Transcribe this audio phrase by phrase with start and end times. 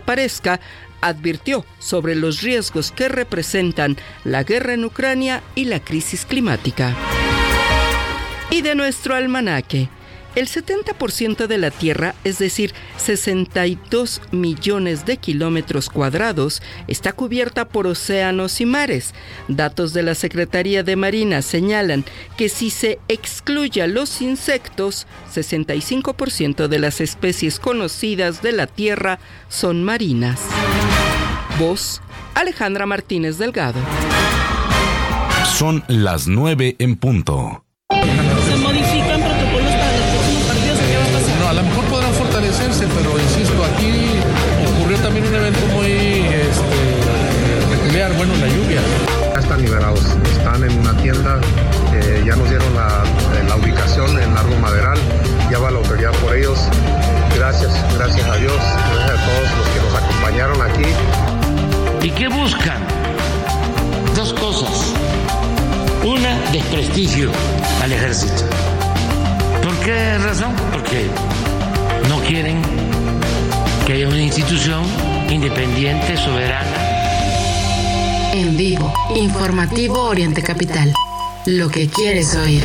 [0.00, 0.58] parezca,
[1.00, 6.96] advirtió sobre los riesgos que representan la guerra en Ucrania y la crisis climática.
[8.50, 9.88] Y de nuestro almanaque.
[10.34, 17.86] El 70% de la Tierra, es decir, 62 millones de kilómetros cuadrados, está cubierta por
[17.86, 19.14] océanos y mares.
[19.46, 22.04] Datos de la Secretaría de Marina señalan
[22.36, 29.20] que si se excluye a los insectos, 65% de las especies conocidas de la Tierra
[29.48, 30.40] son marinas.
[31.58, 32.02] Voz
[32.34, 33.78] Alejandra Martínez Delgado.
[35.46, 37.63] Son las 9 en punto.
[62.04, 62.86] ¿Y qué buscan?
[64.14, 64.92] Dos cosas.
[66.04, 67.30] Una, desprestigio
[67.82, 68.42] al ejército.
[69.62, 70.54] ¿Por qué razón?
[70.70, 71.06] Porque
[72.10, 72.60] no quieren
[73.86, 74.82] que haya una institución
[75.30, 76.76] independiente, soberana.
[78.34, 80.92] En vivo, informativo Oriente Capital.
[81.46, 82.64] Lo que quieres oír.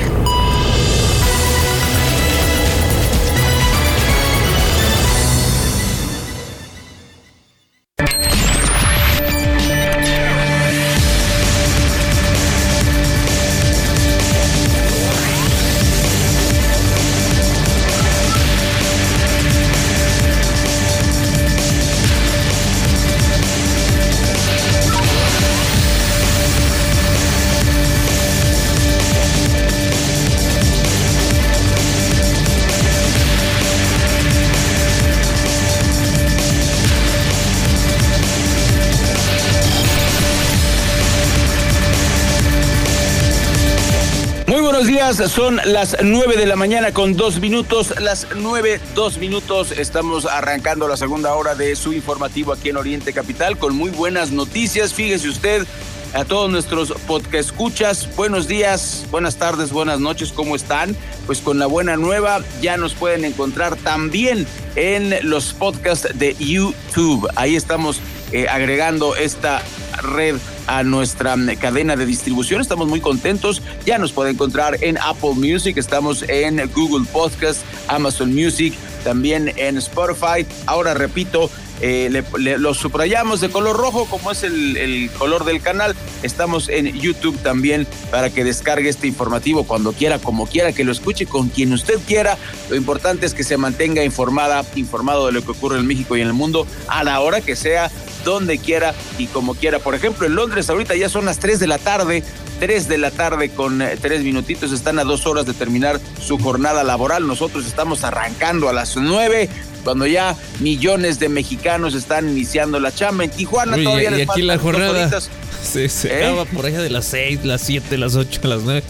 [45.10, 50.88] Son las 9 de la mañana con dos minutos, las 9, dos minutos, estamos arrancando
[50.88, 55.28] la segunda hora de su informativo aquí en Oriente Capital con muy buenas noticias, fíjese
[55.28, 55.66] usted
[56.14, 60.96] a todos nuestros podcast escuchas, buenos días, buenas tardes, buenas noches, ¿cómo están?
[61.26, 64.46] Pues con la buena nueva ya nos pueden encontrar también
[64.76, 68.00] en los podcasts de YouTube, ahí estamos
[68.32, 69.64] eh, agregando esta
[70.02, 70.36] red
[70.68, 72.62] a nuestra cadena de distribución.
[72.62, 73.62] Estamos muy contentos.
[73.86, 78.74] Ya nos puede encontrar en Apple Music, estamos en Google Podcast, Amazon Music,
[79.04, 80.46] también en Spotify.
[80.66, 81.50] Ahora repito,
[81.82, 85.96] eh, le, lo subrayamos de color rojo como es el, el color del canal.
[86.24, 90.92] Estamos en YouTube también para que descargue este informativo cuando quiera, como quiera, que lo
[90.92, 92.38] escuche con quien usted quiera.
[92.70, 96.22] Lo importante es que se mantenga informada, informado de lo que ocurre en México y
[96.22, 97.90] en el mundo a la hora que sea,
[98.26, 99.80] donde quiera y como quiera.
[99.80, 102.24] Por ejemplo, en Londres ahorita ya son las 3 de la tarde.
[102.60, 106.38] 3 de la tarde con eh, tres minutitos, están a dos horas de terminar su
[106.38, 107.26] jornada laboral.
[107.26, 109.50] Nosotros estamos arrancando a las 9,
[109.84, 113.24] cuando ya millones de mexicanos están iniciando la chamba.
[113.24, 115.10] En Tijuana Oye, todavía y les aquí la jornada
[115.64, 116.26] se, se ¿Eh?
[116.26, 118.84] acaba por allá de las 6, las 7, las 8, las 9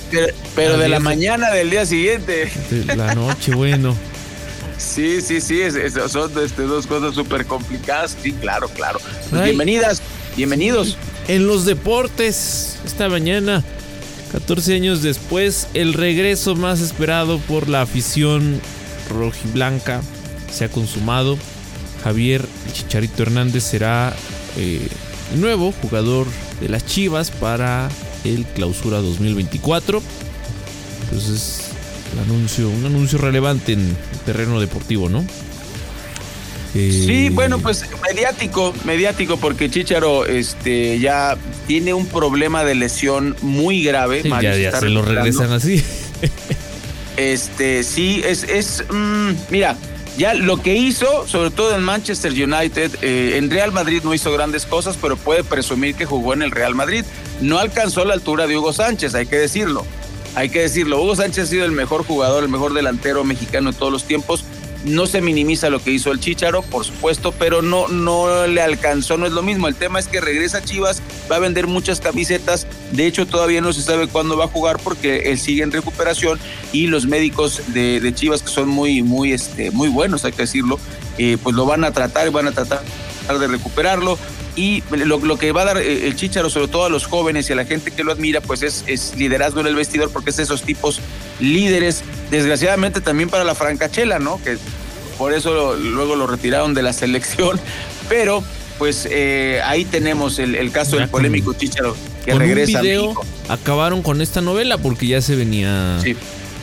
[0.55, 1.01] pero, de la 10.
[1.01, 2.51] mañana del día siguiente.
[2.69, 3.95] de la noche, bueno.
[4.77, 8.15] Sí, sí, sí, es- es- son este, dos cosas súper complicadas.
[8.21, 8.99] Sí, claro, claro.
[9.29, 10.01] Pues bienvenidas,
[10.37, 10.95] bienvenidos.
[11.27, 13.63] En los deportes, esta mañana,
[14.31, 18.61] 14 años después, el regreso más esperado por la afición
[19.09, 20.01] rojiblanca
[20.51, 21.37] se ha consumado.
[22.03, 24.13] Javier Chicharito Hernández será
[24.57, 24.87] eh,
[25.33, 26.27] el nuevo jugador
[26.61, 27.89] de las Chivas para
[28.23, 30.01] el Clausura 2024.
[31.03, 31.61] Entonces,
[32.13, 35.25] el anuncio, un anuncio relevante en el terreno deportivo, ¿no?
[36.75, 41.35] Eh, Sí, bueno, pues mediático, mediático, porque Chicharo este, ya
[41.67, 44.21] tiene un problema de lesión muy grave.
[44.21, 45.83] sí, Mario ya, se ya lo regresan así.
[47.17, 49.75] Este, sí, es, es, mm, mira,
[50.17, 54.31] ya lo que hizo, sobre todo en Manchester United, eh, en Real Madrid no hizo
[54.31, 57.05] grandes cosas, pero puede presumir que jugó en el Real Madrid.
[57.41, 59.85] No alcanzó la altura de Hugo Sánchez, hay que decirlo.
[60.35, 63.77] Hay que decirlo, Hugo Sánchez ha sido el mejor jugador, el mejor delantero mexicano de
[63.77, 64.43] todos los tiempos.
[64.85, 69.17] No se minimiza lo que hizo el Chicharo, por supuesto, pero no, no le alcanzó,
[69.17, 69.67] no es lo mismo.
[69.67, 72.65] El tema es que regresa Chivas, va a vender muchas camisetas.
[72.91, 76.39] De hecho, todavía no se sabe cuándo va a jugar porque él sigue en recuperación
[76.71, 80.43] y los médicos de, de Chivas, que son muy, muy, este, muy buenos, hay que
[80.43, 80.79] decirlo,
[81.17, 82.81] eh, pues lo van a tratar y van a tratar
[83.37, 84.17] de recuperarlo.
[84.55, 87.49] Y lo, lo que va a dar eh, el Chicharo, sobre todo a los jóvenes
[87.49, 90.31] y a la gente que lo admira, pues es, es liderazgo en el vestidor, porque
[90.31, 90.99] es de esos tipos
[91.39, 94.41] líderes, desgraciadamente también para la francachela, ¿no?
[94.43, 94.57] Que
[95.17, 97.59] por eso lo- luego lo retiraron de la selección,
[98.09, 98.43] pero
[98.77, 102.83] pues eh, ahí tenemos el, el caso Ya del polémico Chicharo que con regresa un
[102.83, 103.13] video
[103.49, 106.15] acabaron con esta novela porque ya se venía Sí.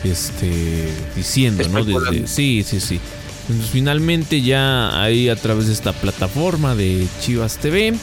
[0.03, 1.83] este diciendo, ¿no?
[1.83, 2.99] Desde, sí, sí, sí.
[3.49, 7.93] Entonces, finalmente ya ahí a través de esta plataforma de Chivas TV,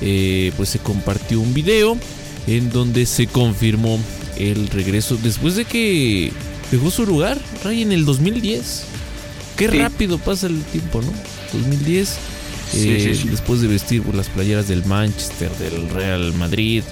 [0.00, 1.98] eh, pues se compartió un video
[2.46, 3.98] en donde se confirmó
[4.36, 6.32] el regreso después de que
[6.70, 8.84] dejó su lugar, Ray, en el 2010.
[9.56, 9.78] Qué Sí.
[9.78, 11.12] rápido pasa el tiempo, ¿no?
[11.52, 12.16] 2010.
[12.70, 13.28] Sí, eh, sí, sí.
[13.30, 16.84] Después de vestir por las playeras del Manchester, del Real Madrid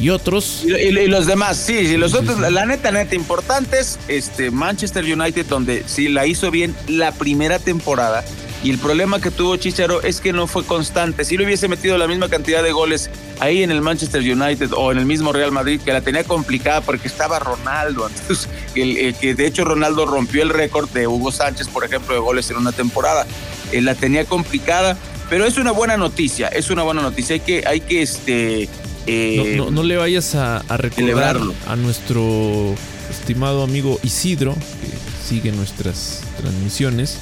[0.00, 0.62] y otros.
[0.64, 2.40] Y, y- y los demás, sí, sí, los Sí, otros, sí.
[2.42, 7.58] la, la neta, neta, importantes, este, Manchester United, donde sí la hizo bien la primera
[7.58, 8.24] temporada.
[8.64, 11.24] Y el problema que tuvo Chicharo es que no fue constante.
[11.24, 14.92] Si le hubiese metido la misma cantidad de goles ahí en el Manchester United o
[14.92, 18.08] en el mismo Real Madrid, que la tenía complicada porque estaba Ronaldo.
[18.08, 22.14] Entonces, el, el que de hecho Ronaldo rompió el récord de Hugo Sánchez, por ejemplo,
[22.14, 23.26] de goles en una temporada.
[23.72, 24.96] Eh, la tenía complicada,
[25.28, 27.34] pero es una buena noticia, es una buena noticia.
[27.34, 28.68] Hay que, hay que este.
[29.06, 31.54] Eh, No, no- no le vayas a, a recordar celebrarlo.
[31.66, 32.74] a nuestro
[33.10, 37.18] estimado amigo Isidro, que sigue nuestras transmisiones.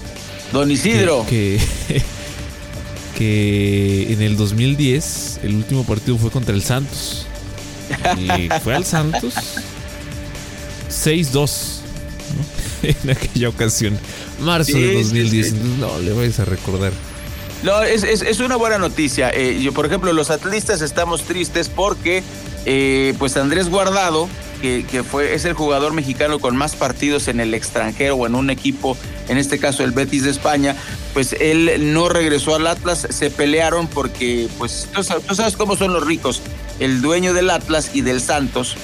[0.53, 1.25] Don Isidro.
[1.29, 1.59] Que,
[3.19, 7.27] que en el 2010 el último partido fue contra el Santos.
[8.19, 9.35] Y fue al Santos
[10.88, 11.50] 6-2
[12.82, 12.88] ¿no?
[13.03, 13.99] en aquella ocasión.
[14.41, 15.47] Marzo Sí, de sí, 2010.
[15.49, 15.55] sí.
[15.79, 16.93] No, le vayas a recordar.
[17.62, 19.30] No, es, es- es una buena noticia.
[19.30, 22.22] Eh, yo, por ejemplo, los atlistas estamos tristes porque,
[22.64, 24.28] eh, pues Andrés Guardado,
[24.62, 28.34] que, que fue, es el jugador mexicano con más partidos en el extranjero o en
[28.34, 28.96] un equipo,
[29.28, 30.74] en este caso el Betis de España,
[31.14, 36.06] pues él no regresó al Atlas, se pelearon porque, pues, tú sabes, cómo son los
[36.06, 36.40] ricos.
[36.78, 38.74] El dueño del Atlas y del Santos,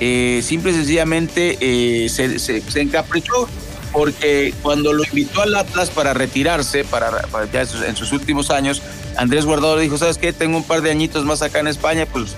[0.00, 3.48] eh, simple y sencillamente eh, se, se- se encaprichó
[3.92, 8.82] porque cuando lo invitó al Atlas para retirarse, para, ya en sus, últimos años,
[9.16, 10.32] Andrés Guardado dijo, ¿sabes qué?
[10.32, 12.34] Tengo un par de añitos más acá en España, pues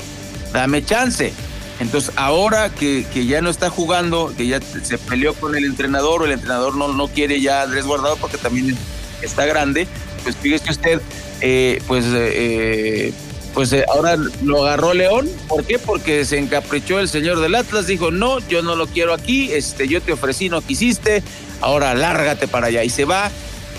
[0.53, 1.33] dame chance.
[1.81, 6.23] Entonces ahora que, que ya no está jugando, que ya se peleó con el entrenador
[6.23, 8.77] o el entrenador no, no quiere ya a Andrés Guardado porque también
[9.23, 9.89] está grande,
[10.23, 11.01] pues fíjese usted,
[11.41, 12.05] eh, pues...
[12.09, 13.13] eh,
[13.55, 15.29] pues eh, ahora lo agarró León.
[15.49, 15.79] ¿Por qué?
[15.79, 17.87] Porque se encaprichó el señor del Atlas.
[17.87, 19.53] Dijo, no, yo no lo quiero aquí.
[19.53, 21.23] Este, yo te ofrecí, no quisiste.
[21.61, 22.85] Ahora lárgate para allá.
[22.85, 23.31] Y se va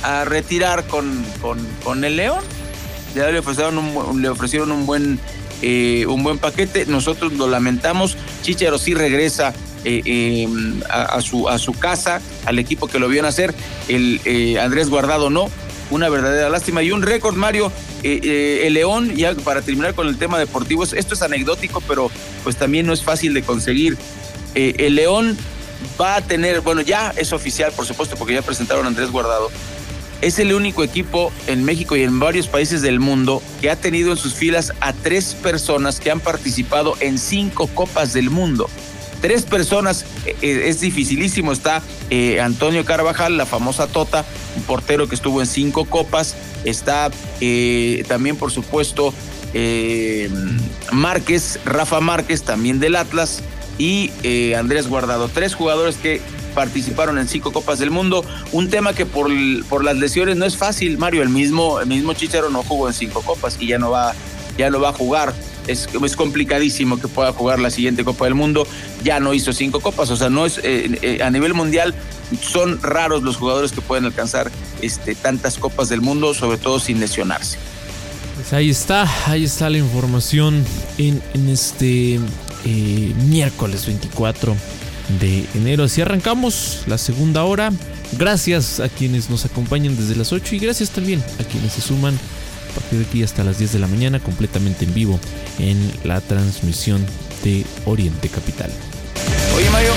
[0.04, 1.26] a retirar con,
[1.84, 2.44] con, el León.
[3.16, 5.20] Le ofrecieron un, le ofrecieron un buen,
[5.62, 6.86] eh, un buen paquete.
[6.86, 8.18] Nosotros lo lamentamos.
[8.42, 9.54] Chicharo sí regresa
[9.84, 10.48] eh, eh,
[10.92, 13.54] a, a su, a su casa, al equipo que lo vio nacer.
[13.88, 15.50] El eh, Andrés Guardado no.
[15.90, 17.72] Una verdadera lástima y un récord, Mario.
[18.04, 22.10] Eh, eh, el León, ya para terminar con el tema deportivo, esto es anecdótico, pero
[22.44, 23.98] pues también no es fácil de conseguir.
[24.56, 25.38] Eh, el León
[26.00, 29.52] va a tener, bueno, ya es oficial, por supuesto, porque ya presentaron a Andrés Guardado.
[30.22, 34.12] Es el único equipo en México y en varios países del mundo que ha tenido
[34.12, 38.70] en sus filas a tres personas que han participado en cinco Copas del Mundo.
[39.22, 41.52] Tres personas, eh, eh, es dificilísimo.
[41.52, 44.26] Está eh, Antonio Carvajal, la famosa Tota,
[44.58, 46.36] un portero que estuvo en cinco copas.
[46.66, 49.14] Está eh, también, por supuesto,
[50.92, 53.42] Márquez, Rafa Márquez, también del Atlas,
[53.78, 54.12] y
[54.56, 55.28] Andrés Guardado.
[55.28, 56.22] Tres jugadores que
[56.56, 58.24] participaron en cinco Copas del Mundo.
[58.52, 59.30] Un tema que por,
[59.70, 61.22] por las lesiones no es fácil, Mario.
[61.22, 64.14] El mismo, el mismo Chicharo no jugó en cinco Copas y ya no va,
[64.58, 65.34] ya no va a jugar.
[65.68, 68.68] Es, es complicadísimo que pueda jugar la siguiente Copa del Mundo.
[69.04, 70.10] Ya no hizo cinco copas.
[70.10, 71.94] O sea, no es eh, eh, a nivel mundial
[72.40, 74.52] son raros los jugadores que pueden alcanzar
[74.82, 77.58] este, tantas copas del mundo, sobre todo sin lesionarse.
[78.36, 80.64] Pues ahí está, ahí está la información
[80.98, 82.16] en, este
[82.66, 84.56] eh, miércoles 24
[85.20, 85.84] de enero.
[85.84, 87.72] Así arrancamos la segunda hora.
[88.18, 92.18] Gracias a quienes nos acompañan desde las 8 y gracias también a quienes se suman
[92.72, 95.20] a partir de aquí hasta las 10 de la mañana completamente en vivo
[95.60, 97.06] en la transmisión
[97.44, 98.72] de Oriente Capital.
[99.56, 99.92] Oye, Mario.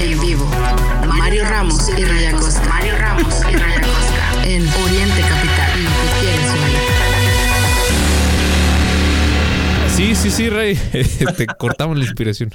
[0.00, 0.46] En vivo.
[1.06, 2.62] Mario Ramos y Raya Costa.
[2.68, 4.44] Mario Ramos y Raya Costa.
[4.44, 5.84] En Oriente Capital.
[5.84, 6.78] Lo que quieres oír.
[9.96, 10.76] Sí, sí, sí, Rey.
[11.36, 12.52] Te cortamos la inspiración.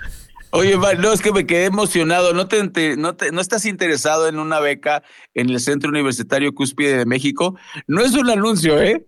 [0.56, 2.32] Oye, no, es que me quedé emocionado.
[2.34, 5.02] ¿No, te, no, te- ¿No estás interesado en una beca
[5.34, 7.58] en el Centro Universitario Cúspide de México?
[7.88, 9.04] No es un anuncio, ¿eh?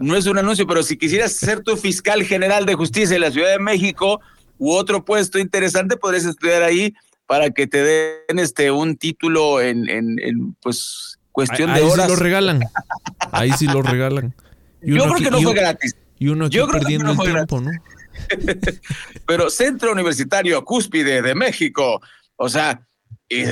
[0.00, 3.30] No es un anuncio, pero si quisieras ser tu fiscal general de justicia en la
[3.30, 4.20] Ciudad de México
[4.58, 6.92] u otro puesto interesante, podrías estudiar ahí
[7.26, 11.92] para que te den este un título en, en, en, pues cuestión ahí de sí
[11.92, 12.08] horas.
[12.08, 12.60] lo regalan.
[13.32, 14.34] Ahí sí lo regalan.
[14.82, 15.96] Y Yo creo que no fue gratis.
[16.18, 17.70] Y uno aquí Yo creo que perdiendo no el tiempo, ¿no?
[19.26, 22.00] Pero Centro Universitario Cúspide de México,
[22.36, 22.86] o sea,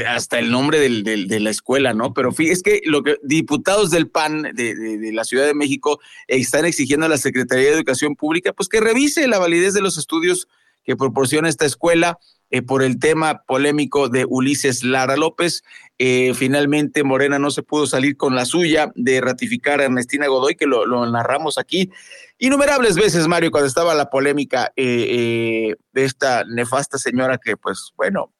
[0.06, 2.14] hasta el nombre de la escuela, ¿no?
[2.14, 6.00] Pero es que lo que diputados del PAN de, de, de, la Ciudad de México
[6.28, 9.98] están exigiendo a la Secretaría de Educación Pública, pues que revise la validez de los
[9.98, 10.46] estudios
[10.84, 12.18] que proporciona esta escuela
[12.50, 15.62] eh, por el tema polémico de Ulises Lara López.
[15.98, 20.54] Eh, finalmente Morena no se pudo salir con la suya de ratificar a Ernestina Godoy,
[20.54, 21.90] que lo, lo narramos aquí
[22.38, 28.32] innumerables veces, Mario, cuando estaba la polémica eh, de esta nefasta señora que, pues, bueno,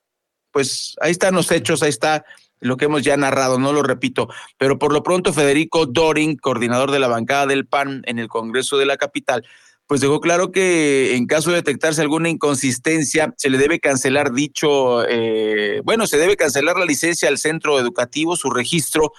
[0.51, 2.25] pues ahí están los hechos, ahí está
[2.61, 6.91] lo que hemos ya narrado, no lo repito, pero por lo pronto Federico Doring, coordinador
[6.91, 9.45] de la bancada del PAN en el Congreso de la Capital,
[9.87, 15.07] pues dejó claro que en caso de detectarse alguna inconsistencia, se le debe cancelar dicho,
[15.09, 19.13] eh, bueno, se debe cancelar la licencia al centro educativo, su registro,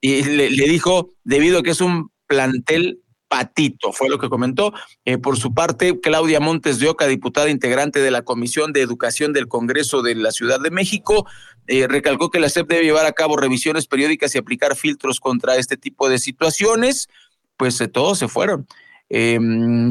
[0.00, 4.72] y le, dijo, debido a que es un plantel patito, fue lo que comentó.
[5.04, 9.32] Eh, por su parte, Claudia Montes de Oca, diputada integrante de la Comisión de Educación
[9.32, 11.26] del Congreso de la Ciudad de México,
[11.66, 15.56] eh, recalcó que la SEP debe llevar a cabo revisiones periódicas y aplicar filtros contra
[15.56, 17.08] este tipo de situaciones.
[17.56, 18.66] Pues eh, todos se fueron.
[19.12, 19.38] Eh,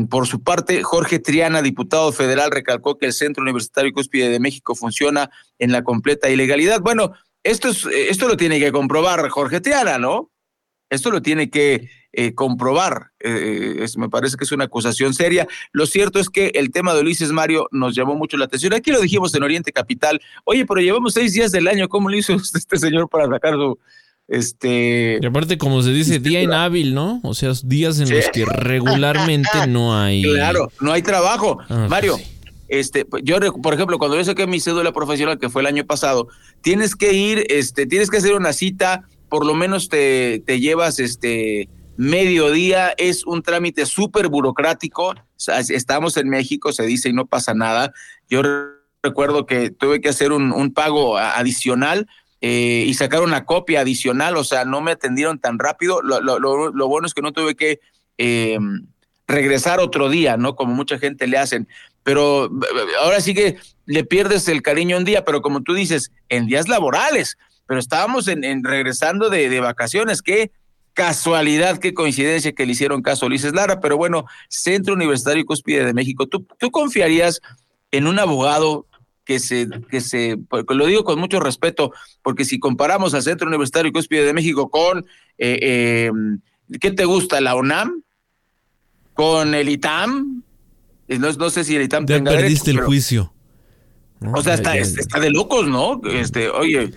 [0.09, 4.75] por su parte, Jorge Triana, diputado federal, recalcó que el Centro Universitario Cúspide de México
[4.75, 6.79] funciona en la completa ilegalidad.
[6.79, 7.11] Bueno,
[7.43, 10.31] esto, es, esto lo tiene que comprobar Jorge Triana, ¿no?
[10.89, 13.11] Esto lo tiene que eh, comprobar.
[13.19, 15.47] Eh, es, me parece que es una acusación seria.
[15.71, 18.73] Lo cierto es que el tema de Ulises Mario nos llamó mucho la atención.
[18.73, 20.19] Aquí lo dijimos en Oriente Capital.
[20.45, 21.87] Oye, pero llevamos seis días del año.
[21.87, 23.77] ¿Cómo lo hizo este señor para sacar su...
[24.29, 25.19] Este...
[25.21, 27.19] Y aparte, como se dice, día inhábil, ¿no?
[27.23, 28.13] O sea, días en sí.
[28.13, 30.21] los que regularmente no hay...
[30.21, 31.57] Claro, no hay trabajo.
[31.67, 32.23] Ah, Mario, sí.
[32.69, 36.27] Este, yo, por ejemplo, cuando yo saqué mi cédula profesional, que fue el año pasado,
[36.61, 40.99] tienes que ir, este, tienes que hacer una cita, por lo menos te, te llevas,
[40.99, 41.67] este,
[41.97, 47.25] mediodía, es un trámite súper burocrático, o sea, estamos en México, se dice y no
[47.25, 47.91] pasa nada.
[48.29, 48.43] Yo
[49.01, 52.07] recuerdo que tuve que hacer un, un pago adicional
[52.41, 56.01] eh, y sacar una copia adicional, o sea, no me atendieron tan rápido.
[56.01, 57.79] Lo, lo, lo, lo bueno es que no tuve que
[58.17, 58.57] eh,
[59.27, 60.55] regresar otro día, ¿no?
[60.55, 61.67] Como mucha gente le hacen.
[62.03, 62.49] Pero
[63.01, 66.67] ahora sí que le pierdes el cariño un día, pero como tú dices, en días
[66.67, 67.37] laborales.
[67.67, 70.51] Pero estábamos en, en regresando de, de vacaciones, qué
[70.93, 75.85] casualidad, qué coincidencia que le hicieron caso a Ulises Lara, pero bueno, Centro Universitario Cúspide
[75.85, 77.41] de México, ¿tú, tú confiarías
[77.91, 78.85] en un abogado
[79.29, 81.93] que se, que se, porque lo digo con mucho respeto,
[82.23, 85.05] porque si comparamos al Centro Universitario Cúspide de México con,
[85.37, 86.11] eh, eh,
[86.81, 87.39] ¿qué te gusta?
[87.39, 88.01] ¿La UNAM?
[89.13, 90.41] ¿Con el ITAM?
[91.09, 93.33] No, no sé si el ITAM ya tenga perdiste derecho, el pero, juicio.
[94.19, 94.31] ¿no?
[94.31, 94.99] O sea, está, ya, ya.
[94.99, 96.01] está de locos, ¿no?
[96.11, 96.91] Este, oye,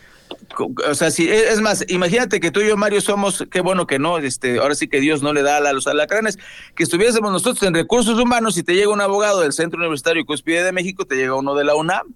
[0.88, 3.98] o sea, si es más, imagínate que tú y yo, Mario, somos, qué bueno que
[3.98, 6.38] no, este, ahora sí que Dios no le da a los alacranes,
[6.74, 10.64] que estuviésemos nosotros en recursos humanos y te llega un abogado del Centro Universitario Cúspide
[10.64, 12.14] de México, te llega uno de la UNAM.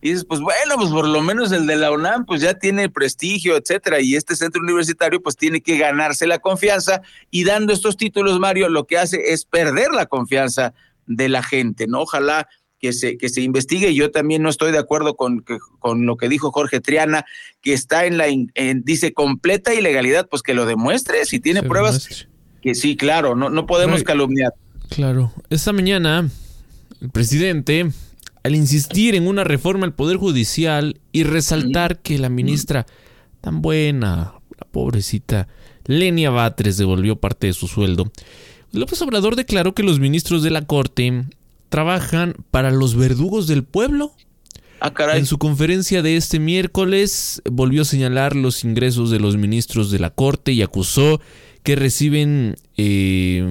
[0.00, 2.88] Y dices, pues bueno, pues por lo menos el de la UNAM, pues ya tiene
[2.88, 7.96] prestigio, etcétera, y este centro universitario, pues tiene que ganarse la confianza, y dando estos
[7.96, 10.72] títulos, Mario, lo que hace es perder la confianza
[11.06, 12.02] de la gente, ¿no?
[12.02, 13.94] Ojalá que se, que se investigue.
[13.94, 17.24] Yo también no estoy de acuerdo con, que, con lo que dijo Jorge Triana,
[17.60, 21.68] que está en la, en, dice, completa ilegalidad, pues que lo demuestre, si tiene se
[21.68, 22.28] pruebas, demuestre.
[22.62, 24.52] que sí, claro, no, no podemos calumniar.
[24.90, 26.28] Claro, esta mañana
[27.00, 27.90] el presidente,
[28.48, 32.86] al insistir en una reforma al Poder Judicial y resaltar que la ministra
[33.42, 35.48] tan buena, la pobrecita
[35.84, 38.10] Lenia Batres devolvió parte de su sueldo,
[38.72, 41.24] López Obrador declaró que los ministros de la Corte
[41.68, 44.12] trabajan para los verdugos del pueblo.
[44.80, 45.18] Ah, caray.
[45.18, 49.98] En su conferencia de este miércoles volvió a señalar los ingresos de los ministros de
[49.98, 51.20] la Corte y acusó
[51.62, 53.44] que reciben eh,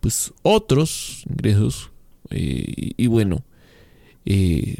[0.00, 1.90] pues otros ingresos.
[2.30, 2.64] Eh,
[2.96, 3.44] y, y, bueno,
[4.24, 4.78] eh,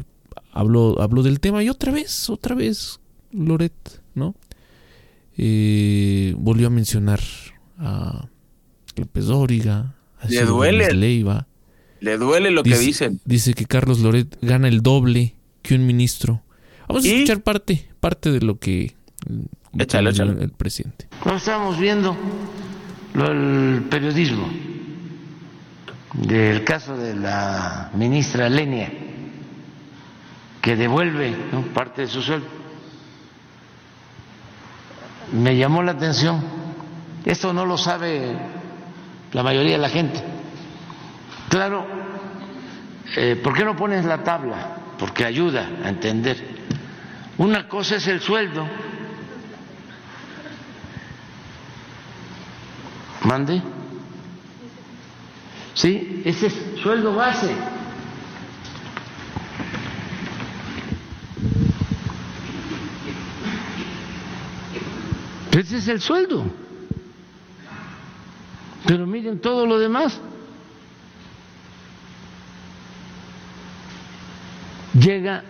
[0.51, 2.99] habló, habló del tema y otra vez, otra vez,
[3.31, 3.73] Loret,
[4.13, 4.35] ¿no?
[5.37, 7.19] Eh, volvió a mencionar
[7.77, 8.27] a
[8.95, 10.93] López Dóriga, a Le duele.
[10.93, 11.47] Leiva.
[11.99, 13.21] Le duele lo dice, que dicen.
[13.25, 16.43] Dice que Carlos Loret gana el doble que un ministro.
[16.87, 18.95] Vamos a escuchar parte, parte de lo que
[19.77, 20.43] échale, échale.
[20.43, 21.07] el presidente.
[21.25, 22.15] No estamos viendo
[23.13, 24.47] lo del periodismo
[26.13, 28.91] del caso de la ministra Lenia
[30.65, 31.31] que devuelve
[31.75, 32.47] parte de su sueldo.
[35.31, 36.43] Me llamó la atención.
[37.23, 38.35] Esto no lo sabe
[39.31, 40.23] la mayoría de la gente.
[41.49, 41.85] Claro,
[43.15, 44.77] eh, ¿por qué no pones la tabla?
[44.97, 46.43] Porque ayuda a entender.
[47.37, 48.67] Una cosa es el sueldo.
[53.21, 53.61] ¿Mande?
[55.75, 57.74] Sí, ese es sueldo base.
[65.55, 66.43] Ese es el sueldo.
[68.85, 70.19] Pero miren todo lo demás.
[74.93, 75.45] Llega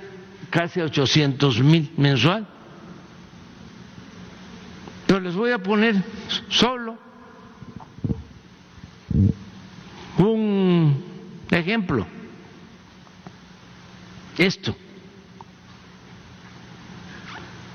[0.51, 2.47] casi a 800 mil mensual.
[5.07, 5.95] Pero les voy a poner
[6.50, 6.97] solo
[10.19, 11.03] un
[11.50, 12.05] ejemplo.
[14.38, 14.75] Esto.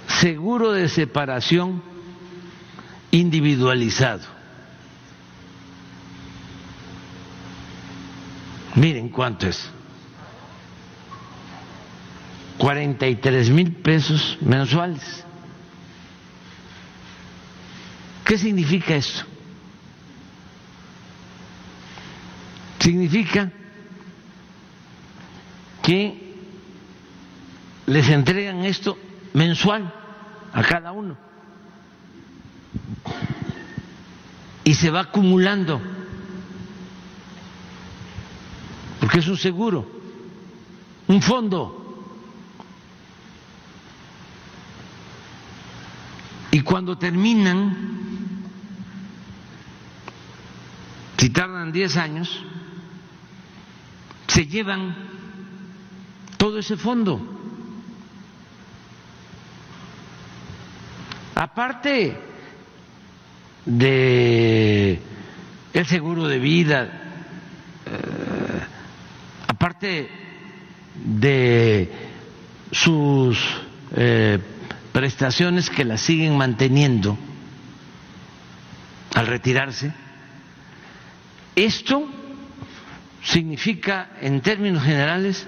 [0.06, 1.89] Seguro de separación
[3.10, 4.22] individualizado.
[8.74, 9.70] Miren cuánto es.
[12.58, 15.24] 43 mil pesos mensuales.
[18.24, 19.24] ¿Qué significa esto?
[22.78, 23.50] Significa
[25.82, 26.36] que
[27.86, 28.96] les entregan esto
[29.32, 29.92] mensual
[30.52, 31.29] a cada uno
[34.80, 35.78] se va acumulando
[38.98, 39.86] porque es un seguro,
[41.08, 41.76] un fondo.
[46.50, 47.76] Y cuando terminan,
[51.18, 52.42] si tardan 10 años,
[54.28, 54.94] se llevan
[56.38, 57.20] todo ese fondo.
[61.34, 62.18] Aparte
[63.66, 64.69] de
[65.80, 66.82] el seguro de vida,
[67.86, 68.60] eh,
[69.46, 70.10] aparte
[70.94, 71.90] de
[72.70, 73.38] sus
[73.96, 74.38] eh,
[74.92, 77.16] prestaciones que las siguen manteniendo
[79.14, 79.94] al retirarse,
[81.56, 82.06] esto
[83.22, 85.46] significa en términos generales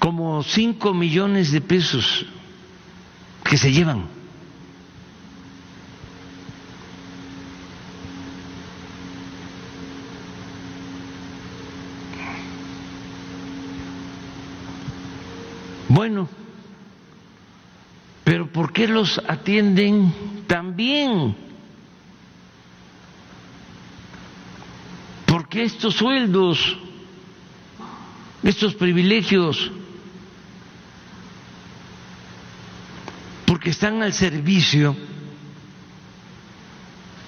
[0.00, 2.26] como cinco millones de pesos
[3.44, 4.18] que se llevan.
[15.88, 16.28] Bueno,
[18.22, 21.34] pero ¿por qué los atienden tan bien?
[25.26, 26.78] ¿Por qué estos sueldos,
[28.44, 29.72] estos privilegios?
[33.46, 34.94] Porque están al servicio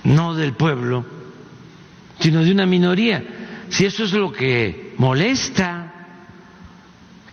[0.04, 1.04] no del pueblo,
[2.20, 3.24] sino de una minoría.
[3.70, 5.94] Si eso es lo que molesta,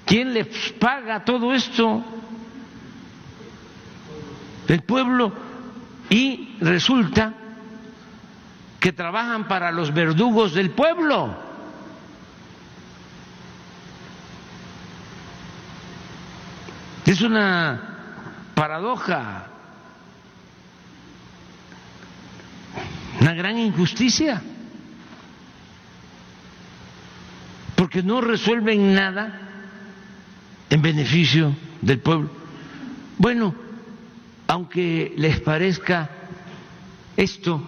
[0.08, 0.48] ¿quién les
[0.80, 2.17] paga todo esto?
[4.68, 5.32] El pueblo.
[6.10, 7.34] Y resulta
[8.80, 11.36] que trabajan para los verdugos del pueblo.
[17.06, 17.82] Es una
[18.54, 19.48] paradoja,
[23.22, 24.42] una gran injusticia,
[27.76, 29.40] porque no resuelven nada
[30.70, 32.30] en beneficio del pueblo.
[33.18, 33.56] Bueno,
[34.48, 36.10] aunque les parezca
[37.16, 37.62] esto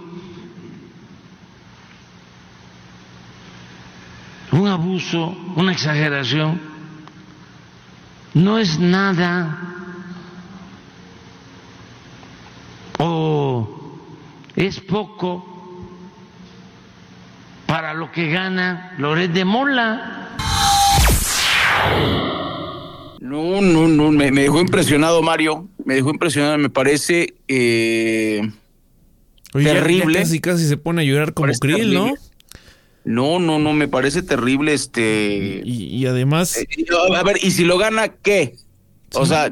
[4.52, 6.60] un abuso, una exageración,
[8.34, 9.58] no es nada
[12.98, 13.96] o
[14.56, 15.46] es poco
[17.66, 20.28] para lo que gana Loret de Mola.
[23.20, 28.42] No, no, no, me, me dejó impresionado Mario, me dejó impresionado, me parece eh,
[29.56, 30.20] Oye, ya- ya terrible.
[30.20, 32.14] casi casi se pone a llorar como Krill, ¿no?
[33.06, 35.62] No, no, no, me parece terrible este...
[35.66, 36.68] Y, y además, Eh,
[37.16, 38.54] A ver, ¿y si lo gana qué?
[39.16, 39.52] O sea,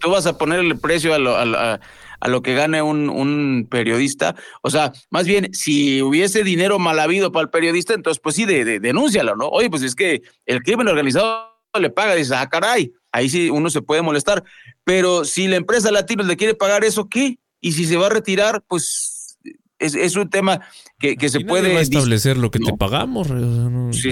[0.00, 1.80] tú vas a ponerle el precio a lo, a, lo- a-
[2.20, 4.36] a lo que gane un, un periodista.
[4.62, 8.44] O sea, más bien, si hubiese dinero mal habido para el periodista, entonces pues sí,
[8.44, 9.48] de, de- denúncialo, ¿no?
[9.48, 13.70] Oye, pues es que el crimen organizado le paga, dices, ah, caray, ahí sí uno
[13.70, 14.42] se puede molestar.
[14.84, 17.38] Pero si la empresa Latinos le quiere pagar eso, ¿qué?
[17.60, 19.38] Y si se va a retirar, pues
[19.78, 20.60] es, es un tema
[20.98, 21.72] que, que se puede...
[21.72, 23.30] va a establecer lo que te pagamos.
[23.30, 24.10] no- Sí,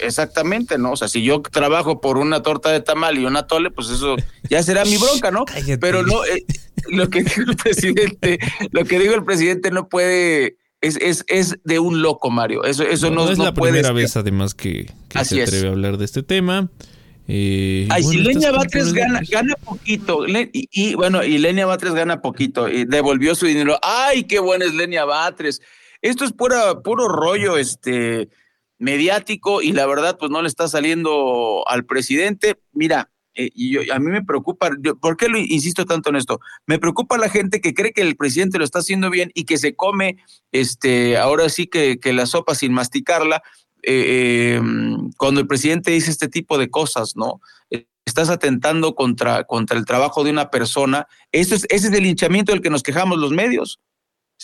[0.00, 0.92] exactamente, ¿no?
[0.92, 4.16] O sea, si yo trabajo por una torta de tamal y una tole, pues eso
[4.48, 5.44] ya será mi bronca, ¿no?
[5.44, 5.78] Cállate.
[5.78, 6.44] Pero no, eh,
[6.88, 8.38] lo que dijo el presidente,
[8.72, 12.64] lo que dijo el presidente no puede, es, es, es de un loco, Mario.
[12.64, 14.90] Eso, eso no, no es no la puede primera vez, además, que,
[15.24, 15.48] se es.
[15.48, 16.70] atreve a hablar de este tema.
[17.32, 21.38] Eh, Ay, bueno, si Lenia estas Batres gana, gana poquito, Le- y, y, bueno, y
[21.38, 23.78] Lenia Batres gana poquito, y devolvió su dinero.
[23.82, 25.60] ¡Ay, qué buena es Lenia Batres!
[26.02, 28.28] Esto es pura, puro rollo este
[28.78, 32.56] mediático, y la verdad, pues no le está saliendo al presidente.
[32.72, 36.40] Mira, eh, y yo, a mí me preocupa, ¿por qué lo insisto tanto en esto?
[36.66, 39.56] Me preocupa la gente que cree que el presidente lo está haciendo bien y que
[39.56, 40.16] se come,
[40.50, 43.42] este, ahora sí que, la sopa sin masticarla,
[43.82, 47.40] eh, em, cuando el presidente dice este tipo de cosas, ¿no?
[48.04, 51.06] Estás atentando contra, contra el trabajo de una persona.
[51.32, 53.80] Eso es, ese es el linchamiento del que nos quejamos los medios.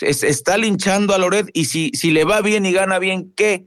[0.01, 3.66] está linchando a Loret y si, si le va bien y gana bien, ¿qué?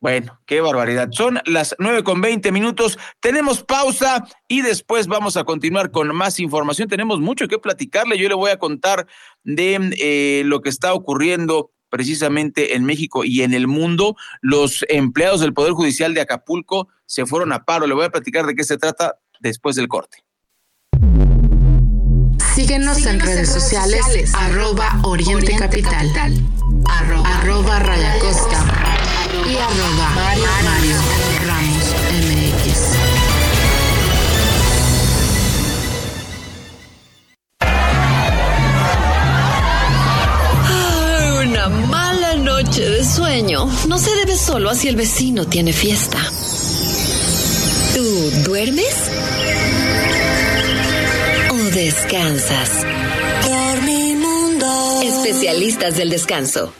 [0.00, 1.08] Bueno, qué barbaridad.
[1.10, 2.98] Son las nueve con veinte minutos.
[3.20, 6.88] Tenemos pausa y después vamos a continuar con más información.
[6.88, 8.16] Tenemos mucho que platicarle.
[8.16, 9.08] Yo le voy a contar
[9.42, 14.16] de eh, lo que está ocurriendo precisamente en México y en el mundo.
[14.40, 17.86] Los empleados del Poder Judicial de Acapulco se fueron a paro.
[17.86, 20.24] Le voy a platicar de qué se trata después del corte.
[22.54, 26.10] Síguenos, en redes sociales, arroba Oriente, Capital,
[26.88, 28.66] arroba, Raya Costa
[29.48, 30.10] y arroba
[30.64, 30.96] Mario,
[31.46, 31.77] Ramos
[42.78, 46.18] noche de sueño no se debe solo a si el vecino tiene fiesta.
[47.94, 48.94] ¿Tú duermes?
[51.50, 52.70] ¿O descansas?
[53.42, 55.02] Dormimundo.
[55.02, 56.72] Especialistas del descanso.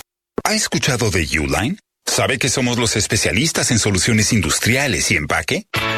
[0.45, 1.79] ¿Ha escuchado de Uline?
[2.07, 5.67] ¿Sabe que somos los especialistas en soluciones industriales y empaque?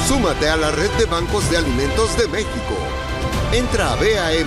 [0.07, 2.77] Súmate a la red de bancos de alimentos de México.
[3.53, 4.43] Entra a bamx.org.mx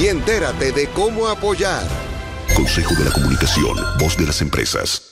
[0.00, 1.82] y entérate de cómo apoyar.
[2.56, 5.11] Consejo de la Comunicación, voz de las empresas.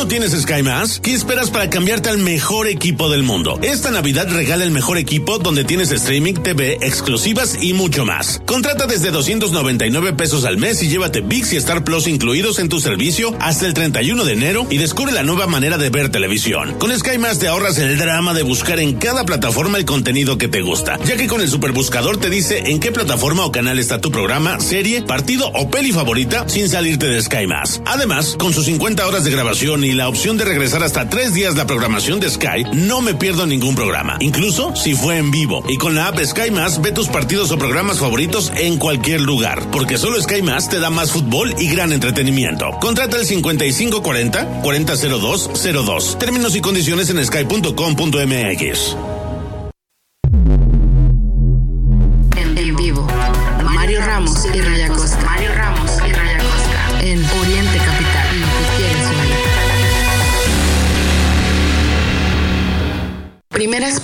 [0.00, 0.98] ¿Aún no tienes Sky Más?
[0.98, 3.58] ¿Qué esperas para cambiarte al mejor equipo del mundo?
[3.60, 8.40] Esta Navidad regala el mejor equipo donde tienes streaming, TV, exclusivas y mucho más.
[8.46, 12.80] Contrata desde 299 pesos al mes y llévate VIX y Star Plus incluidos en tu
[12.80, 16.78] servicio hasta el 31 de enero y descubre la nueva manera de ver televisión.
[16.78, 20.48] Con Sky Más te ahorras el drama de buscar en cada plataforma el contenido que
[20.48, 24.00] te gusta, ya que con el superbuscador te dice en qué plataforma o canal está
[24.00, 27.82] tu programa, serie, partido o peli favorita sin salirte de Sky Más.
[27.84, 31.54] Además, con sus 50 horas de grabación y la opción de regresar hasta tres días
[31.56, 35.64] la programación de Sky, no me pierdo ningún programa, incluso si fue en vivo.
[35.68, 39.70] Y con la app Sky Más, ve tus partidos o programas favoritos en cualquier lugar,
[39.70, 42.70] porque solo Sky te da más fútbol y gran entretenimiento.
[42.80, 46.18] Contrata el 5540 400202.
[46.18, 49.19] Términos y condiciones en sky.com.mx.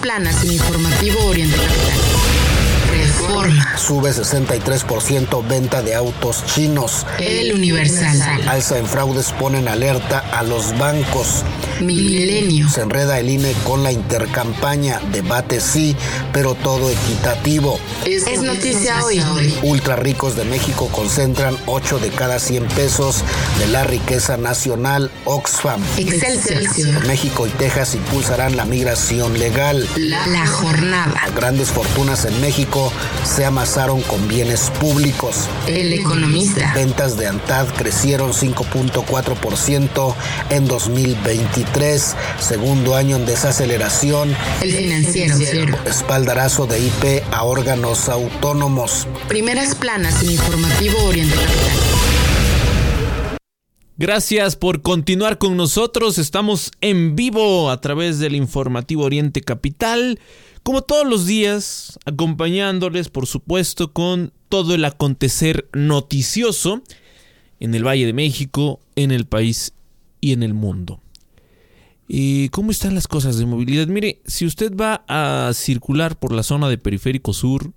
[0.06, 1.32] Planas en Informativo.
[1.32, 1.75] Reforma.
[3.76, 7.06] Sube 63% venta de autos chinos.
[7.18, 8.48] El Universal.
[8.48, 11.44] Alza en fraudes ponen alerta a los bancos.
[11.80, 12.68] Milenio.
[12.68, 15.00] Se enreda el INE con la intercampaña.
[15.12, 15.94] Debate sí,
[16.32, 17.78] pero todo equitativo.
[18.04, 19.22] Es, noticia hoy.
[19.62, 23.22] Ultra ricos de México concentran 8 de cada 100 pesos
[23.58, 25.82] de la riqueza nacional Oxfam.
[25.96, 27.06] Excelsior.
[27.06, 29.86] México y Texas impulsarán la migración legal.
[29.96, 31.20] La, jornada.
[31.34, 32.92] Grandes fortunas en México
[33.24, 35.48] se amasaron con bienes públicos.
[35.66, 36.72] El economista.
[36.72, 40.14] Ventas de ANTAD crecieron 5.4%
[40.50, 44.36] en 2023, segundo año en desaceleración.
[44.62, 45.76] El financiero.
[45.84, 49.08] Espaldarazo de IP a órganos autónomos.
[49.26, 51.34] Primeras planas en informativo Oriente
[53.98, 56.18] Gracias por continuar con nosotros.
[56.18, 60.20] Estamos en vivo a través del informativo Oriente Capital.
[60.66, 66.82] Como todos los días, acompañándoles, por supuesto, con todo el acontecer noticioso
[67.60, 69.74] en el Valle de México, en el país
[70.20, 71.00] y en el mundo.
[72.08, 73.86] ¿Y cómo están las cosas de movilidad?
[73.86, 77.72] Mire, si usted va a circular por la zona de Periférico Sur,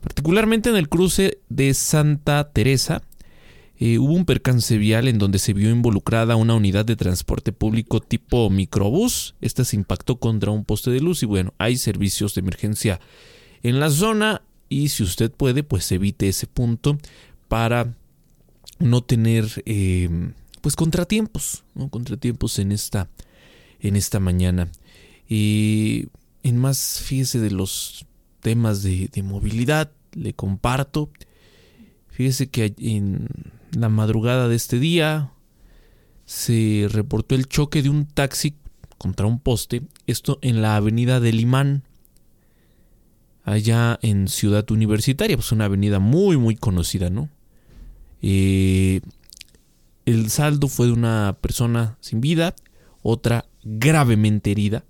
[0.00, 3.02] particularmente en el cruce de Santa Teresa,
[3.82, 8.00] eh, hubo un percance vial en donde se vio involucrada una unidad de transporte público
[8.00, 9.34] tipo microbús.
[9.40, 13.00] Esta se impactó contra un poste de luz y bueno, hay servicios de emergencia
[13.62, 16.98] en la zona y si usted puede, pues evite ese punto
[17.48, 17.94] para
[18.78, 20.10] no tener eh,
[20.60, 23.08] pues contratiempos, contratiempos en esta,
[23.80, 24.70] en esta mañana.
[25.26, 26.08] Y
[26.42, 28.04] en más, fíjese de los
[28.40, 31.08] temas de, de movilidad, le comparto.
[32.10, 33.26] Fíjese que en
[33.72, 35.32] la madrugada de este día
[36.24, 38.54] se reportó el choque de un taxi
[38.98, 41.84] contra un poste, esto en la avenida del Imán,
[43.44, 47.28] allá en Ciudad Universitaria, pues una avenida muy muy conocida, ¿no?
[48.22, 49.00] Eh,
[50.06, 52.54] el saldo fue de una persona sin vida,
[53.02, 54.84] otra gravemente herida.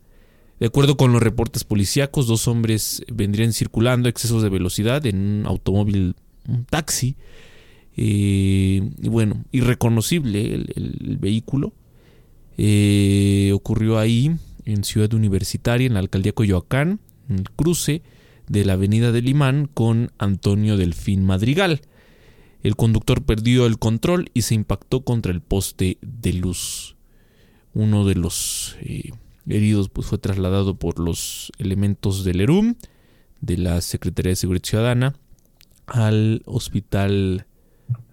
[0.59, 5.17] De acuerdo con los reportes policíacos, dos hombres vendrían circulando a excesos de velocidad en
[5.17, 6.17] un automóvil,
[6.47, 7.17] un taxi,
[7.97, 11.73] eh, y bueno, irreconocible el, vehículo.
[12.57, 18.03] Eh, ocurrió ahí, en Ciudad Universitaria, en la alcaldía Coyoacán, en el cruce
[18.49, 21.81] de la avenida del Imán con Antonio Delfín Madrigal.
[22.63, 26.97] El conductor perdió el control y se impactó contra el poste de luz.
[27.73, 29.11] Uno de los eh,
[29.49, 32.75] heridos pues, fue trasladado por los elementos del ERUM,
[33.41, 35.15] de la Secretaría de Seguridad Ciudadana,
[35.87, 37.47] al hospital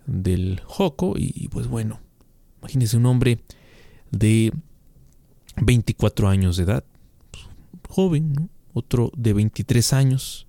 [0.08, 2.00] del Joco y pues bueno,
[2.62, 3.40] imagínense un hombre
[4.12, 4.52] de
[5.62, 6.84] 24 años de edad,
[7.90, 10.48] joven, otro de 23 años,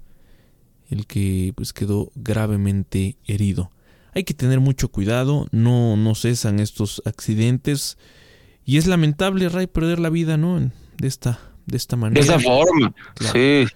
[0.90, 3.70] el que pues quedó gravemente herido.
[4.14, 7.98] Hay que tener mucho cuidado, no, no cesan estos accidentes
[8.64, 10.58] y es lamentable, Ray, perder la vida, ¿no?
[10.58, 12.20] De esta, de esta manera.
[12.20, 12.94] De esa forma,
[13.32, 13.66] sí.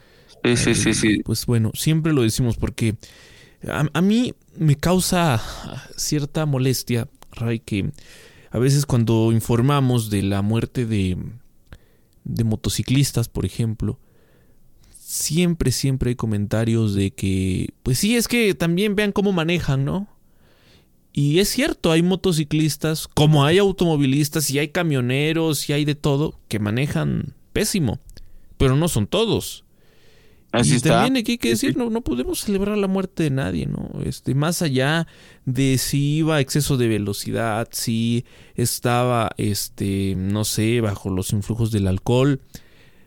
[0.56, 2.96] Sí, sí, sí, Pues bueno, siempre lo decimos porque
[3.68, 5.42] a, mí me causa
[5.96, 7.92] cierta molestia, Ray, que
[8.50, 11.16] a veces cuando informamos de la muerte de,
[12.24, 13.98] de motociclistas, por ejemplo,
[14.98, 20.08] siempre, siempre hay comentarios de que, pues sí, es que también vean cómo manejan, ¿no?
[21.12, 26.40] Y es cierto, hay motociclistas, como hay automovilistas y hay camioneros y hay de todo,
[26.48, 28.00] que manejan pésimo,
[28.56, 29.64] pero no son todos.
[30.52, 33.66] Así y también aquí hay que decir, no, no podemos celebrar la muerte de nadie,
[33.66, 33.90] ¿no?
[34.04, 35.06] Este, más allá
[35.46, 41.72] de si iba a exceso de velocidad, si estaba, este, no sé, bajo los influjos
[41.72, 42.42] del alcohol,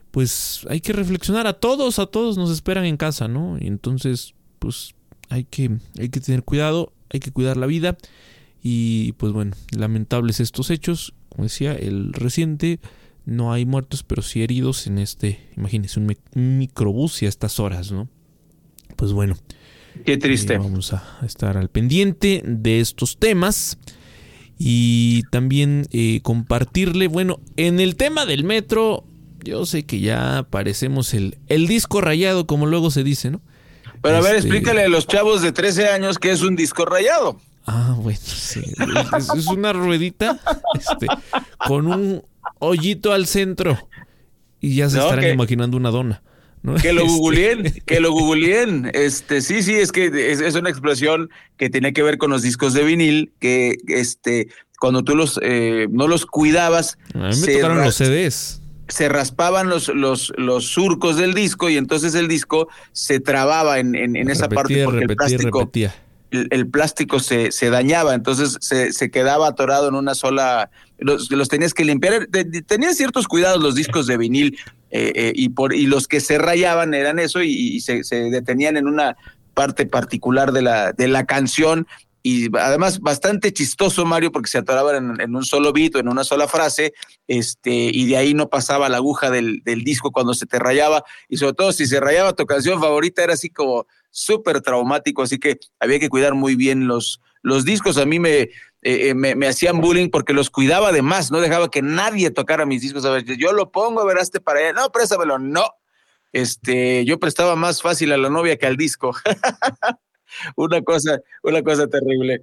[0.09, 1.45] pues hay que reflexionar.
[1.45, 3.57] A todos, a todos nos esperan en casa, ¿no?
[3.59, 4.95] Y entonces, pues
[5.29, 7.95] hay que, hay que tener cuidado, hay que cuidar la vida.
[8.63, 11.13] Y pues bueno, lamentables estos hechos.
[11.29, 12.79] Como decía, el reciente
[13.25, 17.91] no hay muertos, pero sí heridos en este, imagínense, un, microbús y a estas horas,
[17.91, 18.07] ¿no?
[18.95, 19.35] Pues bueno.
[20.05, 20.53] Qué triste.
[20.53, 23.77] Eh, vamos a estar al pendiente de estos temas
[24.57, 29.05] y también eh, compartirle, bueno, en el tema del metro,
[29.43, 33.41] yo sé que ya parecemos el, el disco rayado, como luego se dice, ¿no?
[34.01, 36.85] Pero a ver, este, explícale a los chavos de 13 años que es un disco
[36.85, 37.39] rayado.
[37.65, 38.61] Ah, bueno, sí.
[39.17, 40.39] Es, una ruedita
[40.75, 41.07] este,
[41.67, 42.23] con un
[42.59, 43.89] hoyito al centro.
[44.61, 46.21] Y ya se estarán imaginando una dona.
[46.81, 48.91] Que lo este, googleen, que lo googleen.
[48.93, 52.73] Este, sí, sí, es que es, una explosión que tiene que ver con los discos
[52.73, 54.47] de vinil, que este,
[54.79, 56.97] cuando tú los eh, no los cuidabas.
[57.13, 58.61] A mí me tocaron los CDs.
[58.87, 63.95] se raspaban los, los, los surcos del disco y entonces el disco se trababa en,
[63.95, 65.71] en, esa parte porque el plástico,
[66.31, 71.47] El, plástico se, se, dañaba, entonces se, se, quedaba atorado en una sola, los, los
[71.47, 72.27] tenías que limpiar,
[72.67, 74.57] tenían ciertos cuidados los discos de vinil
[74.91, 78.29] eh, eh, y, por, y los que se rayaban eran eso y, y se, se
[78.29, 79.15] detenían en una
[79.53, 81.87] parte particular de la, de la canción
[82.27, 86.23] y además bastante chistoso, Mario, porque se atoraban en, un solo beat o en una
[86.23, 86.91] sola frase,
[87.27, 91.37] este, y de ahí no pasaba la aguja del, disco cuando se te rayaba, y
[91.37, 95.59] sobre todo si se rayaba tu canción favorita, era así como súper traumático, así que
[95.79, 97.99] había que cuidar muy bien los, los discos.
[97.99, 98.49] A mí me, eh,
[98.81, 102.65] eh, me, me, hacían bullying porque los cuidaba de más, no dejaba que nadie tocara
[102.65, 103.05] mis discos.
[103.05, 105.69] A ver, yo lo pongo, a ver, hazte para allá, no, préstamelo, no.
[106.33, 109.15] Este, yo prestaba más fácil a la novia que al disco.
[110.55, 112.41] una cosa, una cosa terrible.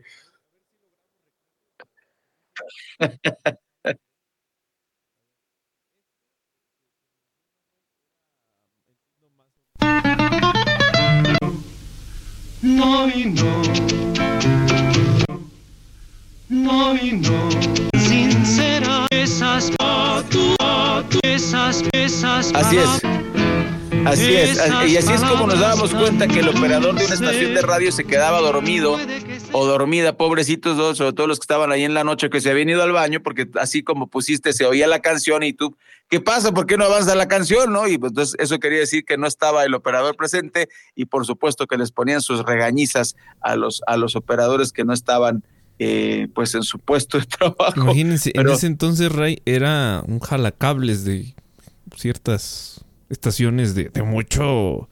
[12.63, 13.63] No y no,
[16.49, 17.51] no y no,
[17.99, 19.73] sincera esas
[21.23, 23.22] esas esas Así es.
[24.05, 27.55] Así es, y así es como nos dábamos cuenta que el operador de una estación
[27.55, 28.99] de radio se quedaba dormido
[29.53, 32.51] o dormida, pobrecitos dos, sobre todo los que estaban ahí en la noche que se
[32.51, 35.77] habían ido al baño, porque así como pusiste, se oía la canción y tú,
[36.09, 36.53] ¿qué pasa?
[36.53, 37.73] ¿Por qué no avanza la canción?
[37.73, 37.87] ¿No?
[37.87, 41.67] Y pues entonces eso quería decir que no estaba el operador presente y por supuesto
[41.67, 45.45] que les ponían sus regañizas a los, a los operadores que no estaban
[45.79, 47.81] eh, pues en su puesto de trabajo.
[47.81, 51.35] Imagínense, en ese entonces, Ray, era un jalacables de
[51.97, 54.89] ciertas estaciones de, mucho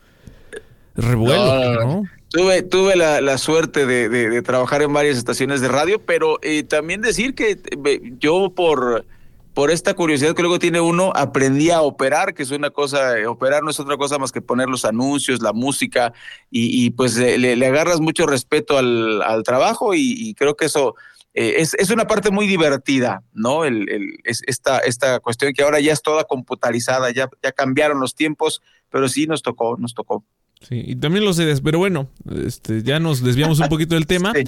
[0.94, 6.62] revuelo, no, Tuve, tuve la, suerte de, trabajar en varias estaciones de radio, pero eh,
[6.62, 9.04] también decir que eh, yo por,
[9.52, 13.26] por esta curiosidad que luego tiene uno, aprendí a operar, que es una cosa, eh,
[13.26, 16.12] operar no es otra cosa más que poner los anuncios, la música,
[16.52, 20.94] y, pues le, agarras mucho respeto al, al trabajo y, creo que eso
[21.40, 23.64] es, es, una parte muy divertida, ¿no?
[23.64, 28.00] El, el, es esta, esta cuestión que ahora ya es toda computarizada, ya, ya cambiaron
[28.00, 30.24] los tiempos, pero sí nos tocó, nos tocó.
[30.61, 32.09] Sí, y también los CDs, pero bueno,
[32.44, 34.33] este, ya nos desviamos un poquito del tema.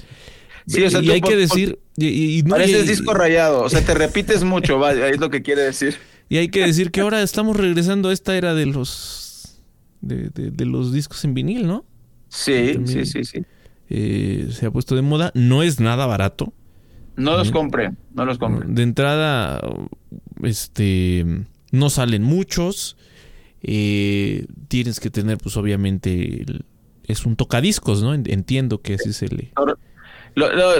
[0.65, 0.81] Sí.
[0.81, 1.77] o sea, y hay que decir.
[1.97, 5.61] Y, y, pareces disco rayado, o sea, te repites mucho, vaya, es lo que quiere
[5.61, 5.97] decir.
[6.29, 9.61] Y hay que decir que ahora estamos regresando a esta era de los
[9.99, 11.85] de, de, los discos en vinil, ¿no?
[12.29, 13.43] Sí, sí, sí, sí.
[13.89, 16.53] Eh, se ha puesto de moda, no es nada barato.
[17.15, 18.73] No los compren, no los compren.
[18.73, 19.61] De entrada,
[20.41, 21.25] este,
[21.71, 22.97] no salen muchos.
[23.61, 26.45] Eh, tienes que tener, pues obviamente,
[27.05, 28.13] es un tocadiscos, ¿no?
[28.13, 29.51] Entiendo que así se le...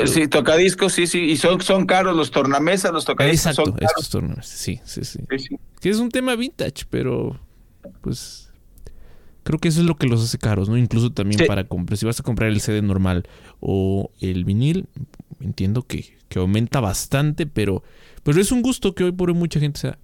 [0.06, 3.92] sí, tocadiscos, sí, sí, y son, son caros los tornamesas, los tocadiscos Exacto, son caros.
[3.92, 5.20] estos tornamesas, sí, sí, sí,
[5.80, 7.40] Que es un tema vintage, pero
[8.02, 8.52] pues
[9.44, 10.78] creo que eso es lo que los hace caros, ¿no?
[10.78, 13.28] Incluso también para comprar, si vas a comprar el CD normal
[13.60, 14.88] o el vinil,
[15.40, 17.84] entiendo que, que aumenta bastante, pero,
[18.24, 19.98] pero es un gusto que hoy por hoy mucha gente sea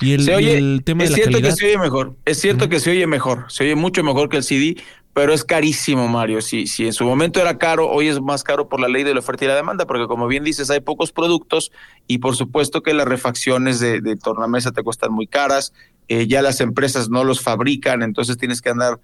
[0.00, 2.90] y el, tema es de la cierto que se oye mejor, es cierto que se
[2.92, 4.76] oye mejor, se oye mucho mejor que el CD,
[5.12, 6.40] pero es carísimo, Mario.
[6.40, 9.12] Si, si en su momento era caro, hoy es más caro por la ley de
[9.12, 11.72] la oferta y la demanda, porque como bien dices, hay pocos productos
[12.06, 15.72] y por supuesto que las refacciones de, de tornamesa te cuestan muy caras,
[16.06, 19.00] eh, ya las empresas no los fabrican, entonces tienes que andar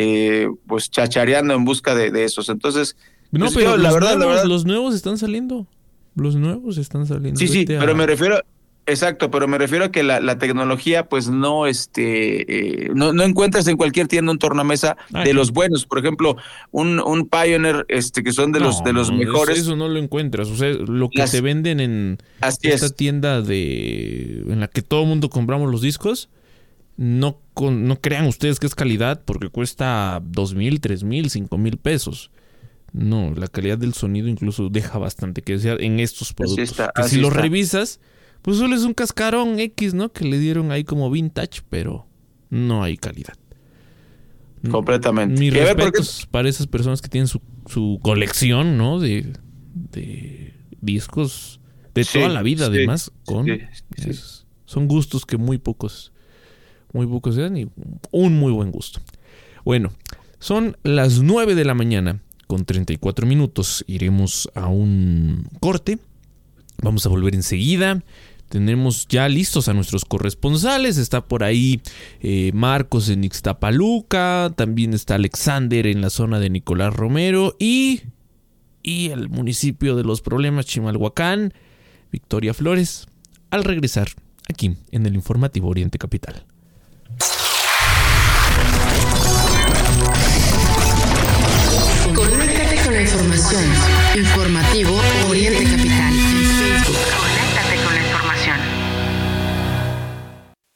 [0.00, 2.48] eh, pues chachareando en busca de, esos.
[2.48, 2.96] Entonces,
[3.30, 5.66] no, pues, pero la, verdad, la verdad, los nuevos están saliendo.
[6.14, 7.38] Los nuevos están saliendo.
[7.38, 8.42] Sí, sí, pero me refiero,
[8.88, 13.66] Exacto, pero me refiero a que la, tecnología, pues no, este, eh, no, no, encuentras
[13.68, 15.84] en cualquier tienda un tornamesa ah, de los buenos.
[15.84, 16.38] Por ejemplo,
[16.70, 19.58] un, un Pioneer, este, que son de los de los mejores.
[19.58, 20.48] Eso no lo encuentras.
[20.48, 22.18] O sea, lo que se venden en
[22.62, 26.30] esta tienda de, en la que todo el mundo compramos los discos,
[26.96, 31.76] no, no crean ustedes que es calidad, porque cuesta dos mil, tres mil, cinco mil
[31.76, 32.30] pesos.
[32.92, 36.76] No, la calidad del sonido incluso deja bastante que desear en estos productos.
[36.94, 38.00] que si los revisas
[38.42, 40.12] pues solo es un cascarón X, ¿no?
[40.12, 42.06] Que le dieron ahí como vintage, pero
[42.50, 43.34] no hay calidad.
[44.70, 45.38] Completamente.
[45.38, 48.98] Mis respetos para esas personas que tienen su, su colección, ¿no?
[48.98, 49.32] De,
[49.74, 51.60] de discos
[51.94, 53.12] de toda la vida, además.
[53.24, 53.46] Con,
[54.64, 56.12] son gustos que muy pocos,
[56.92, 57.68] muy pocos dan y
[58.10, 59.00] un muy buen gusto.
[59.64, 59.92] Bueno,
[60.38, 63.84] son las 9 de la mañana con 34 minutos.
[63.86, 65.98] Iremos a un corte.
[66.82, 68.02] Vamos a volver enseguida.
[68.48, 70.96] Tenemos ya listos a nuestros corresponsales.
[70.96, 71.80] Está por ahí
[72.20, 74.52] eh, Marcos en Ixtapaluca.
[74.56, 77.54] También está Alexander en la zona de Nicolás Romero.
[77.60, 78.02] Y,
[78.82, 81.52] y el municipio de los problemas, Chimalhuacán.
[82.10, 83.06] Victoria Flores.
[83.50, 84.08] Al regresar
[84.48, 86.44] aquí en el informativo Oriente Capital.
[93.08, 93.64] Información.
[94.16, 96.27] Informativo Oriente Capital.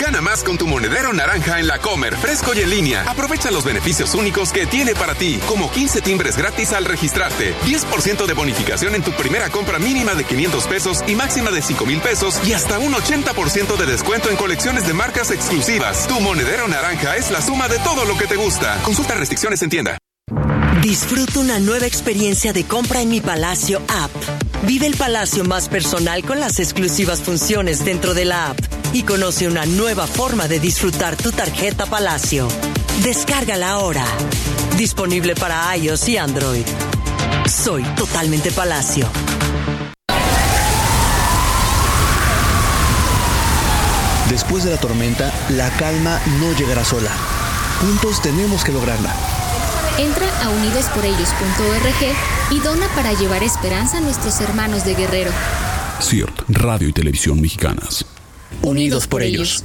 [0.00, 3.02] Gana más con tu monedero naranja en la Comer, fresco y en línea.
[3.02, 8.26] Aprovecha los beneficios únicos que tiene para ti, como 15 timbres gratis al registrarte, 10%
[8.26, 12.00] de bonificación en tu primera compra mínima de 500 pesos y máxima de 5 mil
[12.00, 16.06] pesos y hasta un 80% de descuento en colecciones de marcas exclusivas.
[16.06, 18.80] Tu monedero naranja es la suma de todo lo que te gusta.
[18.84, 19.98] Consulta restricciones en tienda.
[20.80, 24.12] Disfruta una nueva experiencia de compra en Mi Palacio app.
[24.62, 29.46] Vive el palacio más personal con las exclusivas funciones dentro de la app y conoce
[29.46, 32.48] una nueva forma de disfrutar tu tarjeta Palacio.
[33.02, 34.04] Descárgala ahora.
[34.76, 36.64] Disponible para iOS y Android.
[37.46, 39.08] Soy totalmente Palacio.
[44.30, 47.10] Después de la tormenta, la calma no llegará sola.
[47.80, 49.12] Juntos tenemos que lograrla.
[49.98, 52.14] Entra a unidosporellos.org
[52.50, 55.30] y dona para llevar esperanza a nuestros hermanos de Guerrero.
[56.00, 58.04] CIRT, Radio y Televisión Mexicanas.
[58.62, 59.64] Unidos por ellos.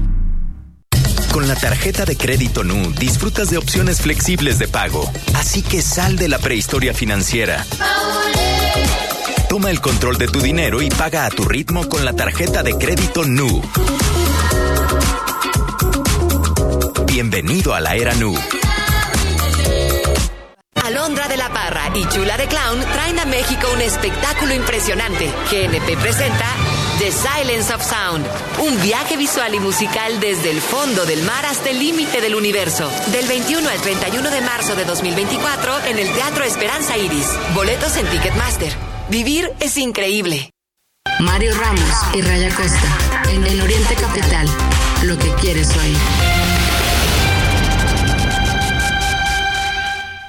[1.31, 5.09] Con la tarjeta de crédito NU disfrutas de opciones flexibles de pago.
[5.35, 7.65] Así que sal de la prehistoria financiera.
[9.47, 12.77] Toma el control de tu dinero y paga a tu ritmo con la tarjeta de
[12.77, 13.61] crédito NU.
[17.05, 18.35] Bienvenido a la era NU.
[20.83, 25.31] Alondra de la Parra y Chula de Clown traen a México un espectáculo impresionante.
[25.49, 26.45] GNP presenta
[26.99, 28.25] The Silence of Sound,
[28.59, 32.89] un viaje visual y musical desde el fondo del mar hasta el límite del universo.
[33.07, 37.27] Del 21 al 31 de marzo de 2024 en el Teatro Esperanza Iris.
[37.53, 38.73] Boletos en Ticketmaster.
[39.09, 40.51] Vivir es increíble.
[41.19, 43.29] Mario Ramos y Raya Costa.
[43.31, 44.47] En el Oriente Capital.
[45.03, 46.60] Lo que quieres oír.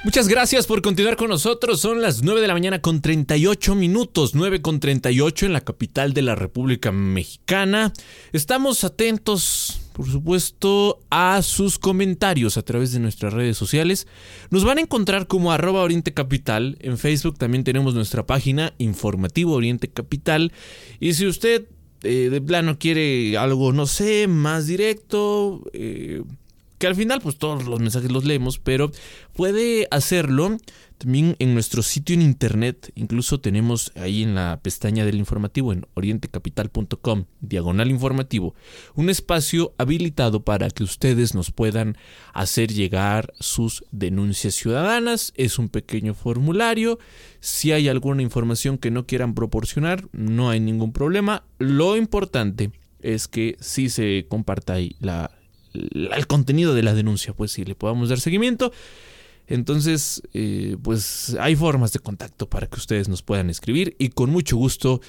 [0.03, 1.79] Muchas gracias por continuar con nosotros.
[1.79, 6.13] Son las 9 de la mañana con 38 minutos, 9 con 38 en la capital
[6.13, 7.93] de la República Mexicana.
[8.33, 14.05] Estamos atentos, por supuesto, a sus comentarios a través de nuestras redes sociales.
[14.49, 16.77] Nos van a encontrar como arroba Oriente Capital.
[16.81, 20.51] En Facebook también tenemos nuestra página Informativo Oriente Capital.
[20.99, 21.63] Y si usted
[22.01, 25.63] eh, de plano quiere algo, no sé, más directo...
[25.71, 26.23] Eh,
[26.83, 28.91] que al final pues todos los mensajes los leemos, pero
[29.31, 30.57] puede hacerlo
[30.97, 35.85] también en nuestro sitio en internet, incluso tenemos ahí en la pestaña del informativo en
[35.93, 38.53] orientecapital.com, diagonal informativo,
[38.95, 41.95] un espacio habilitado para que ustedes nos puedan
[42.33, 45.31] hacer llegar sus denuncias ciudadanas.
[45.37, 46.99] Es un pequeño formulario.
[47.39, 51.45] Si hay alguna información que no quieran proporcionar, no hay ningún problema.
[51.59, 55.31] Lo importante es que sí se comparta ahí la
[55.73, 58.71] el contenido de la denuncia, pues si le podamos dar seguimiento.
[59.47, 64.29] Entonces, eh, pues hay formas de contacto para que ustedes nos puedan escribir y con
[64.29, 65.01] mucho gusto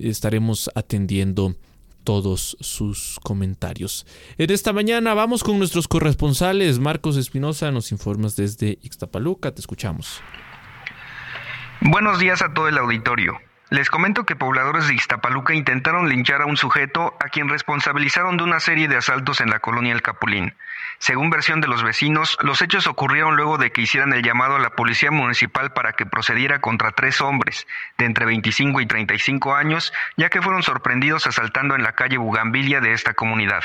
[0.00, 1.56] estaremos atendiendo
[2.04, 4.06] todos sus comentarios.
[4.38, 6.78] En esta mañana vamos con nuestros corresponsales.
[6.78, 9.52] Marcos Espinosa nos informas desde Ixtapaluca.
[9.52, 10.20] Te escuchamos.
[11.80, 13.34] Buenos días a todo el auditorio.
[13.72, 18.44] Les comento que pobladores de Iztapaluca intentaron linchar a un sujeto a quien responsabilizaron de
[18.44, 20.54] una serie de asaltos en la colonia El Capulín.
[20.98, 24.58] Según versión de los vecinos, los hechos ocurrieron luego de que hicieran el llamado a
[24.58, 27.66] la policía municipal para que procediera contra tres hombres
[27.96, 32.82] de entre 25 y 35 años, ya que fueron sorprendidos asaltando en la calle Bugambilia
[32.82, 33.62] de esta comunidad.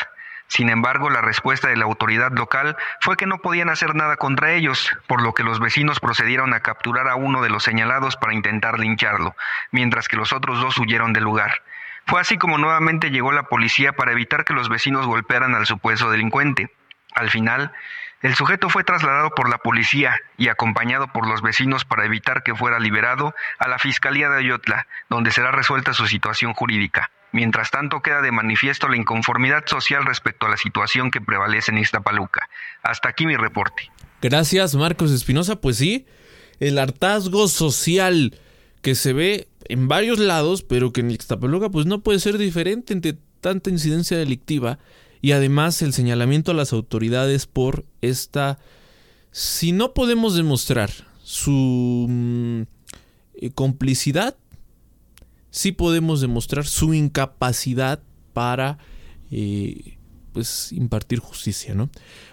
[0.48, 4.54] Sin embargo, la respuesta de la autoridad local fue que no podían hacer nada contra
[4.54, 8.34] ellos, por lo que los vecinos procedieron a capturar a uno de los señalados para
[8.34, 9.36] intentar lincharlo,
[9.72, 11.62] mientras que los otros dos huyeron del lugar.
[12.06, 16.10] Fue así como nuevamente llegó la policía para evitar que los vecinos golpearan al supuesto
[16.10, 16.72] delincuente.
[17.14, 17.74] Al final,
[18.22, 22.56] el sujeto fue trasladado por la policía y acompañado por los vecinos para evitar que
[22.56, 27.12] fuera liberado a la Fiscalía de Ayotla, donde será resuelta su situación jurídica.
[27.34, 31.78] Mientras tanto, queda de manifiesto la inconformidad social respecto a la situación que prevalece en
[31.80, 32.50] Iztapaluca.
[32.84, 33.92] Hasta aquí mi reporte.
[34.22, 35.60] Gracias, Marcos Espinosa.
[35.60, 36.06] Pues sí,
[36.60, 38.40] el hartazgo social
[38.82, 42.94] que se ve en varios lados, pero que en Iztapaluca pues no puede ser diferente
[42.94, 44.80] entre tanta incidencia delictiva
[45.22, 48.60] y además el señalamiento a las autoridades por esta
[49.32, 50.90] si no podemos demostrar
[51.24, 52.62] su mm,
[53.36, 54.36] eh, complicidad
[55.58, 58.00] sí podemos demostrar su incapacidad
[58.34, 58.78] para
[59.32, 59.98] eh,
[60.32, 61.90] pues impartir justicia, ¿no?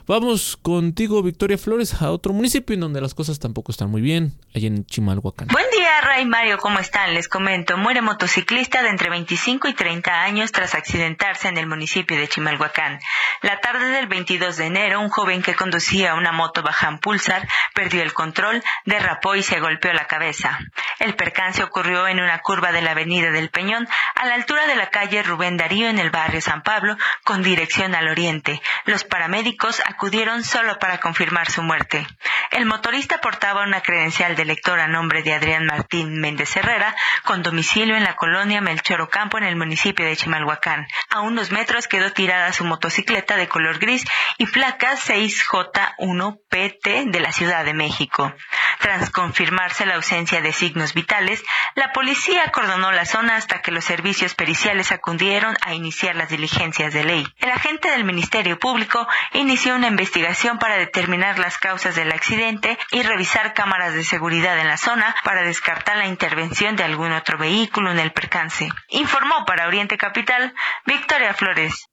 [0.07, 4.39] Vamos contigo, Victoria Flores, a otro municipio en donde las cosas tampoco están muy bien,
[4.55, 5.49] allá en Chimalhuacán.
[5.49, 7.15] Buen día, Ray Mario, ¿cómo están?
[7.15, 12.19] Les comento, muere motociclista de entre 25 y 30 años tras accidentarse en el municipio
[12.19, 12.99] de Chimalhuacán.
[13.41, 18.03] La tarde del 22 de enero, un joven que conducía una moto Bajan Pulsar perdió
[18.03, 20.59] el control, derrapó y se golpeó la cabeza.
[20.99, 24.77] El percance ocurrió en una curva de la avenida del Peñón, a la altura de
[24.77, 28.61] la calle Rubén Darío en el barrio San Pablo, con dirección al oriente.
[28.85, 32.05] Los paramédicos acudieron solo para confirmar su muerte.
[32.51, 37.43] El motorista portaba una credencial de lector a nombre de Adrián Martín Méndez Herrera, con
[37.43, 40.87] domicilio en la colonia Melchor Ocampo en el municipio de Chimalhuacán.
[41.11, 44.05] A unos metros quedó tirada su motocicleta de color gris
[44.39, 48.33] y placa 6J1PT de la Ciudad de México.
[48.81, 51.43] Tras confirmarse la ausencia de signos vitales,
[51.75, 56.93] la policía acordonó la zona hasta que los servicios periciales acudieron a iniciar las diligencias
[56.93, 57.27] de ley.
[57.39, 63.03] El agente del Ministerio Público inició una investigación para determinar las causas del accidente y
[63.03, 67.91] revisar cámaras de seguridad en la zona para descartar la intervención de algún otro vehículo
[67.91, 68.69] en el percance.
[68.89, 70.55] Informó para Oriente Capital
[70.87, 71.89] Victoria Flores.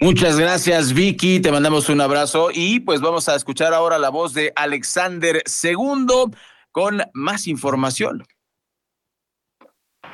[0.00, 4.34] Muchas gracias Vicky, te mandamos un abrazo y pues vamos a escuchar ahora la voz
[4.34, 6.34] de Alexander II
[6.72, 8.24] con más información.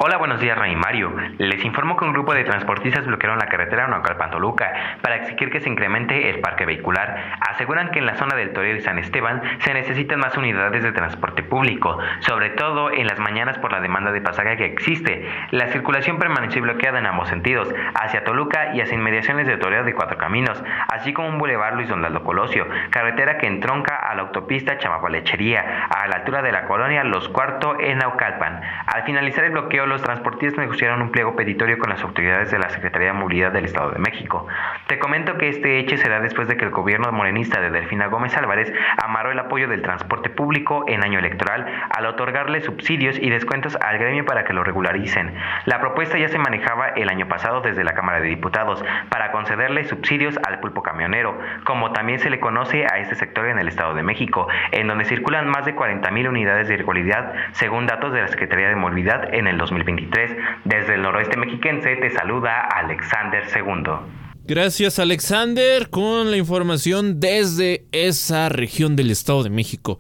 [0.03, 1.15] Hola, buenos días, Ray Mario.
[1.37, 5.69] Les informo que un grupo de transportistas bloquearon la carretera Naucalpan-Toluca para exigir que se
[5.69, 7.37] incremente el parque vehicular.
[7.51, 10.93] Aseguran que en la zona del Toreo y San Esteban se necesitan más unidades de
[10.93, 15.29] transporte público, sobre todo en las mañanas por la demanda de pasaje que existe.
[15.51, 19.93] La circulación permaneció bloqueada en ambos sentidos, hacia Toluca y hacia inmediaciones de Toreo de
[19.93, 24.79] Cuatro Caminos, así como un bulevar Luis Donaldo Colosio, carretera que entronca a la autopista
[24.79, 28.63] Chamapalechería, a la altura de la colonia Los Cuarto en Naucalpan.
[28.87, 32.71] Al finalizar el bloqueo, los transportistas negociaron un pliego petitorio con las autoridades de la
[32.71, 34.47] Secretaría de Movilidad del Estado de México.
[34.87, 38.07] Te comento que este hecho se da después de que el gobierno morenista de Delfina
[38.07, 38.73] Gómez Álvarez
[39.03, 43.99] amarró el apoyo del transporte público en año electoral al otorgarle subsidios y descuentos al
[43.99, 45.35] gremio para que lo regularicen.
[45.67, 49.85] La propuesta ya se manejaba el año pasado desde la Cámara de Diputados para concederle
[49.85, 53.95] subsidios al pulpo camionero, como también se le conoce a este sector en el Estado
[53.95, 58.29] de México, en donde circulan más de 40.000 unidades de irregularidad, según datos de la
[58.29, 60.31] Secretaría de Movilidad en el 2023.
[60.65, 64.21] Desde el noroeste mexiquense te saluda Alexander II.
[64.45, 69.99] Gracias Alexander con la información desde esa región del Estado de México.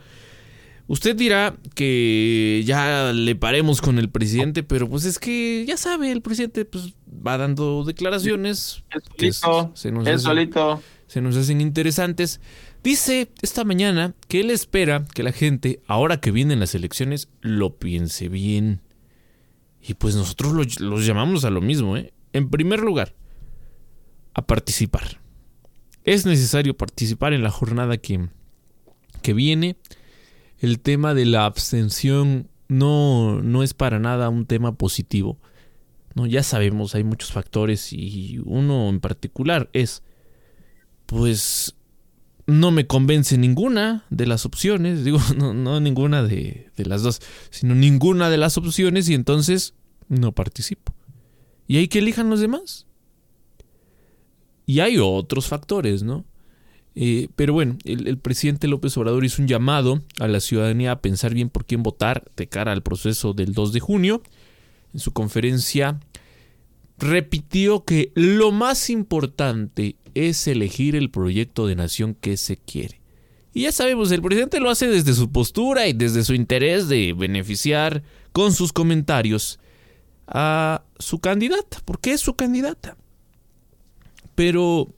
[0.87, 6.11] Usted dirá que ya le paremos con el presidente, pero pues es que ya sabe,
[6.11, 8.83] el presidente pues va dando declaraciones.
[9.17, 10.83] que se nos hacen, solito.
[11.07, 12.41] Se nos hacen interesantes.
[12.83, 17.77] Dice esta mañana que él espera que la gente, ahora que vienen las elecciones, lo
[17.77, 18.81] piense bien.
[19.83, 22.13] Y pues nosotros los llamamos a lo mismo, ¿eh?
[22.33, 23.15] En primer lugar,
[24.35, 25.21] a participar.
[26.05, 28.29] Es necesario participar en la jornada que,
[29.23, 29.77] que viene.
[30.59, 35.39] El tema de la abstención no, no es para nada un tema positivo.
[36.15, 40.03] No, ya sabemos, hay muchos factores y uno en particular es,
[41.07, 41.77] pues,
[42.51, 47.21] no me convence ninguna de las opciones, digo, no, no ninguna de, de, las dos,
[47.51, 49.75] sino ninguna de las opciones y entonces
[50.09, 50.95] no participo.
[51.67, 52.87] Y hay que elijan los demás.
[54.67, 56.25] Y hay otros factores, ¿no?
[56.95, 61.01] Eh, pero bueno, el, el, presidente López Obrador hizo un llamado a la ciudadanía a
[61.01, 64.23] pensar bien por quién votar de cara al proceso del 2 de junio.
[64.93, 66.01] en su conferencia
[66.99, 73.01] repitió que lo más importante es elegir el proyecto de nación que se quiere.
[73.53, 77.13] Y ya sabemos, el presidente lo hace desde su postura y desde su interés de
[77.13, 78.03] beneficiar
[78.33, 79.59] con sus comentarios
[80.27, 82.97] a su candidata, porque es su candidata.
[84.37, 84.95] Pero,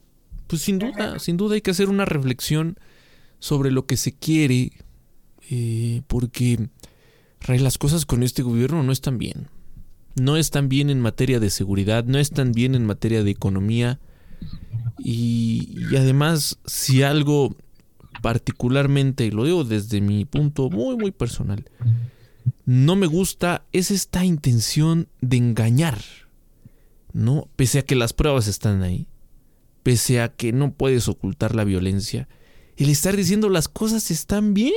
[0.46, 2.76] pues sin duda, sin duda hay que hacer una reflexión
[3.38, 4.72] sobre lo que se quiere,
[5.50, 6.68] eh, porque
[7.48, 9.48] las cosas con este gobierno no están bien.
[10.14, 13.98] No están bien en materia de seguridad, no están bien en materia de economía.
[15.04, 17.56] Y, y además, si algo
[18.20, 21.64] particularmente, y lo digo desde mi punto muy, muy personal,
[22.64, 25.98] no me gusta es esta intención de engañar,
[27.12, 27.48] ¿no?
[27.56, 29.06] Pese a que las pruebas están ahí,
[29.82, 32.28] pese a que no puedes ocultar la violencia,
[32.76, 34.72] el estar diciendo las cosas están bien,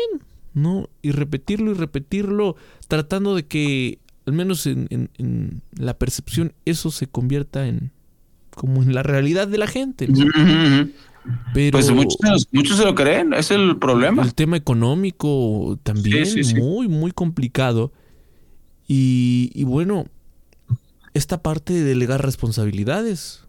[0.53, 0.89] ¿no?
[1.01, 2.55] Y repetirlo y repetirlo,
[2.87, 7.91] tratando de que, al menos en, en, la percepción, eso se convierta en
[8.55, 10.07] como en la realidad de la gente.
[11.53, 14.23] Pero pues muchos, muchos, se lo creen, es el problema.
[14.23, 17.91] El tema económico también muy, muy complicado.
[18.87, 20.05] Y, y, bueno,
[21.15, 23.43] esta parte de delegar responsabilidades.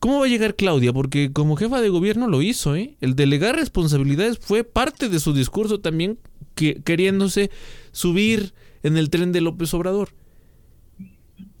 [0.00, 0.92] ¿Cómo va a llegar Claudia?
[0.92, 2.96] Porque como jefa de gobierno lo hizo, ¿eh?
[3.00, 6.18] El delegar responsabilidades fue parte de su discurso también,
[6.54, 7.50] que, queriéndose
[7.92, 10.10] subir en el tren de López Obrador.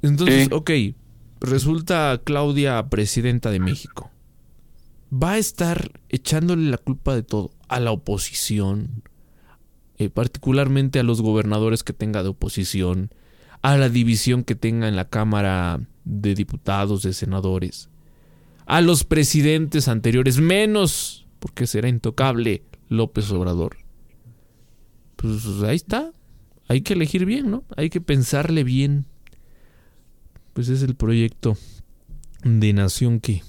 [0.02, 0.70] Entonces, ok,
[1.40, 4.10] resulta Claudia presidenta de México
[5.12, 9.02] va a estar echándole la culpa de todo a la oposición,
[9.98, 13.10] eh, particularmente a los gobernadores que tenga de oposición,
[13.62, 17.88] a la división que tenga en la Cámara de Diputados, de Senadores,
[18.66, 23.76] a los presidentes anteriores, menos porque será intocable López Obrador.
[25.16, 26.12] Pues ahí está.
[26.68, 27.64] Hay que elegir bien, ¿no?
[27.76, 29.06] Hay que pensarle bien.
[30.56, 31.54] Pues es el proyecto
[32.42, 33.42] de nación que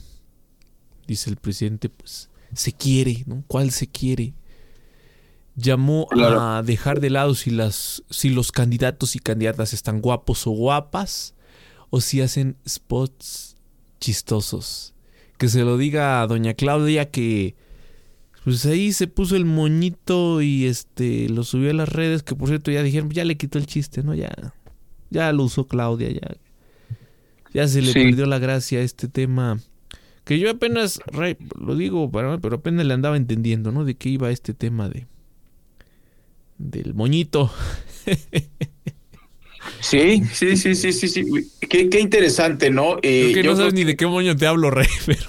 [1.07, 3.45] dice el presidente, pues se quiere, ¿no?
[3.47, 4.33] ¿Cuál se quiere?
[5.55, 10.51] Llamó a dejar de lado si, las, si los candidatos y candidatas están guapos o
[10.51, 11.33] guapas
[11.91, 13.55] o si hacen spots
[14.01, 14.93] chistosos.
[15.37, 17.55] Que se lo diga a doña Claudia que
[18.43, 22.49] pues ahí se puso el moñito y este lo subió a las redes, que por
[22.49, 24.13] cierto ya dijeron, ya le quitó el chiste, ¿no?
[24.13, 24.53] Ya,
[25.09, 26.35] ya lo usó Claudia, ya,
[27.53, 29.59] ya se le perdió la gracia a este tema
[30.23, 30.99] que yo apenas,
[31.57, 33.85] lo digo, pero apenas le andaba entendiendo, ¿no?
[33.85, 35.07] De qué iba este tema de
[36.57, 37.51] del moñito.
[39.79, 41.25] Sí, sí, sí, sí, sí, sí.
[41.69, 42.97] Qué, qué interesante, ¿no?
[43.01, 45.21] Eh, que no sabes ni de qué moño te hablo, Rey, pero...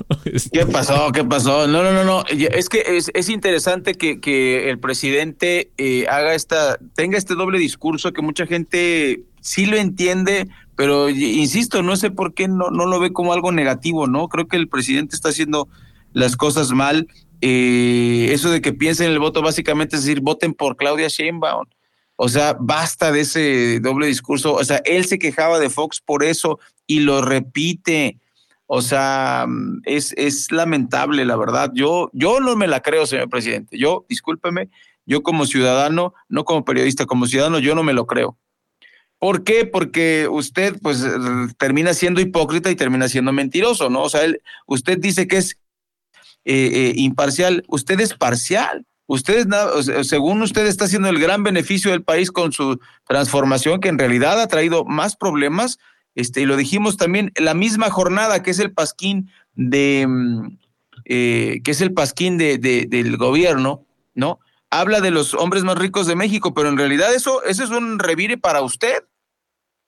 [0.52, 1.10] ¿Qué pasó?
[1.12, 1.66] ¿Qué pasó?
[1.66, 2.24] No, no, no, no.
[2.28, 7.58] Es que es, es interesante que, que, el presidente eh, haga esta, tenga este doble
[7.58, 10.48] discurso que mucha gente sí lo entiende,
[10.78, 14.28] pero insisto, no sé por qué no, no lo ve como algo negativo, ¿no?
[14.28, 15.68] Creo que el presidente está haciendo
[16.12, 17.08] las cosas mal.
[17.40, 21.66] Eh, eso de que piensen en el voto básicamente es decir, voten por Claudia Sheinbaum.
[22.14, 24.54] O sea, basta de ese doble discurso.
[24.54, 28.20] O sea, él se quejaba de Fox por eso y lo repite.
[28.66, 29.48] O sea,
[29.84, 31.72] es, es lamentable, la verdad.
[31.74, 33.76] Yo, yo no me la creo, señor presidente.
[33.76, 34.68] Yo, discúlpeme,
[35.06, 38.38] yo como ciudadano, no como periodista, como ciudadano, yo no me lo creo.
[39.18, 39.66] ¿Por qué?
[39.66, 41.04] Porque usted pues
[41.58, 44.02] termina siendo hipócrita y termina siendo mentiroso, ¿no?
[44.02, 44.22] O sea,
[44.66, 45.58] usted dice que es
[46.44, 48.86] eh, eh, imparcial, usted es parcial.
[49.10, 49.48] Usted,
[50.02, 54.38] según usted, está haciendo el gran beneficio del país con su transformación, que en realidad
[54.38, 55.78] ha traído más problemas.
[56.14, 60.58] Este, y lo dijimos también, la misma jornada que es el pasquín de, mm,
[61.06, 64.40] eh, que es el pasquín de, del gobierno, ¿no?
[64.70, 68.36] Habla de los hombres más ricos de México, pero en realidad eso, es un revire
[68.36, 69.04] para usted.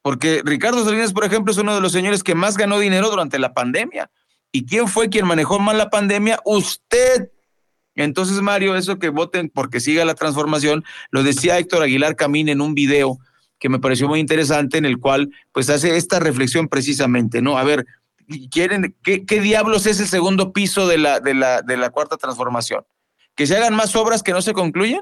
[0.03, 3.39] Porque Ricardo Salinas, por ejemplo, es uno de los señores que más ganó dinero durante
[3.39, 4.11] la pandemia.
[4.51, 6.41] ¿Y quién fue quien manejó mal la pandemia?
[6.45, 7.31] Usted.
[7.95, 12.61] Entonces, Mario, eso que voten porque siga la transformación, lo decía Héctor Aguilar Camín en
[12.61, 13.19] un video
[13.59, 17.59] que me pareció muy interesante, en el cual pues hace esta reflexión precisamente, ¿no?
[17.59, 17.85] A ver,
[18.51, 22.17] ¿quieren, qué, qué diablos es el segundo piso de la, de la, de la cuarta
[22.17, 22.85] transformación?
[23.41, 25.01] Que se hagan más obras que no se concluyan,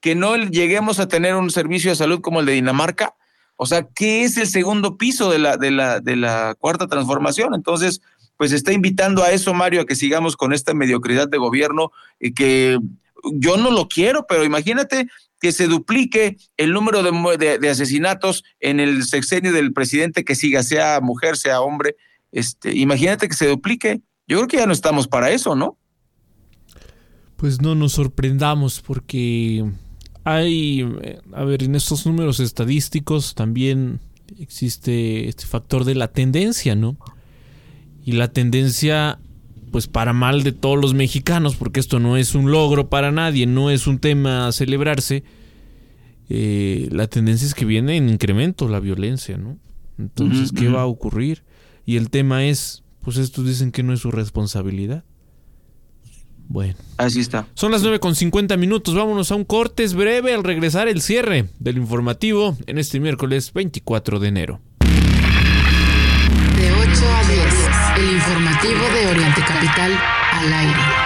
[0.00, 3.14] que no lleguemos a tener un servicio de salud como el de Dinamarca.
[3.56, 7.54] O sea, ¿qué es el segundo piso de la, de la, de la cuarta transformación?
[7.54, 8.00] Entonces,
[8.38, 12.32] pues está invitando a eso, Mario, a que sigamos con esta mediocridad de gobierno y
[12.32, 12.78] que
[13.34, 15.06] yo no lo quiero, pero imagínate
[15.38, 20.62] que se duplique el número de, de, asesinatos en el sexenio del presidente que siga,
[20.62, 21.96] sea mujer, sea hombre.
[22.32, 24.00] Este, imagínate que se duplique.
[24.26, 25.76] Yo creo que ya no estamos para eso, ¿no?
[27.36, 29.64] Pues no nos sorprendamos porque
[30.24, 30.86] hay,
[31.32, 34.00] a ver, en estos números estadísticos también
[34.38, 36.96] existe este factor de la tendencia, ¿no?
[38.04, 39.18] Y la tendencia,
[39.70, 43.46] pues para mal de todos los mexicanos, porque esto no es un logro para nadie,
[43.46, 45.24] no es un tema a celebrarse,
[46.28, 49.58] eh, la tendencia es que viene en incremento la violencia, ¿no?
[49.98, 51.44] Entonces, ¿qué va a ocurrir?
[51.86, 55.04] Y el tema es, pues estos dicen que no es su responsabilidad.
[56.48, 56.74] Bueno.
[56.96, 57.46] Así está.
[57.54, 58.94] Son las 9 con 50 minutos.
[58.94, 64.18] Vámonos a un cortes breve al regresar el cierre del informativo en este miércoles 24
[64.18, 64.60] de enero.
[64.80, 67.24] De 8 a
[67.98, 69.92] 10, el informativo de Oriente Capital
[70.32, 71.05] al aire.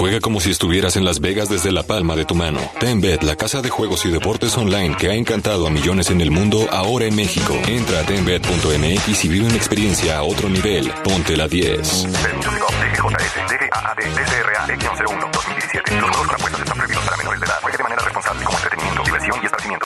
[0.00, 2.58] Juega como si estuvieras en Las Vegas desde la palma de tu mano.
[2.80, 6.30] TenBet, la casa de juegos y deportes online que ha encantado a millones en el
[6.30, 7.54] mundo, ahora en México.
[7.68, 10.90] Entra a tenbet.mx y vive una experiencia a otro nivel.
[11.04, 12.06] Ponte la 10.
[12.22, 14.66] Permiso de DGJS, DGAAD, DCRA,
[15.06, 16.00] 01, 2017.
[16.00, 17.58] Los juegos con apuestas están prohibidos para menores de edad.
[17.60, 19.84] Juegue de manera responsable como entretenimiento, diversión y esparcimiento.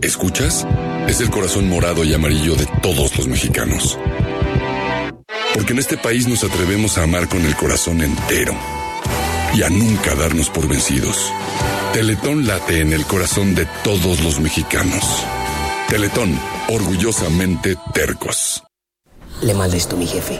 [0.00, 0.66] ¿Escuchas?
[1.08, 3.98] Es el corazón morado y amarillo de todos los mexicanos.
[5.56, 8.54] Porque en este país nos atrevemos a amar con el corazón entero
[9.54, 11.32] y a nunca darnos por vencidos.
[11.94, 15.24] Teletón late en el corazón de todos los mexicanos.
[15.88, 16.38] Teletón,
[16.68, 18.62] orgullosamente tercos.
[19.40, 20.38] Le mandé esto a mi jefe.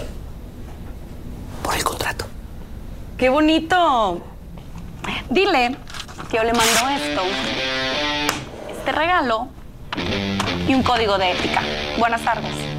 [1.62, 2.26] Por el contrato.
[3.16, 4.22] ¡Qué bonito!
[5.30, 5.78] Dile
[6.30, 7.22] que yo le mando esto,
[8.68, 9.48] este regalo
[10.68, 11.62] y un código de ética.
[11.98, 12.75] Buenas tardes.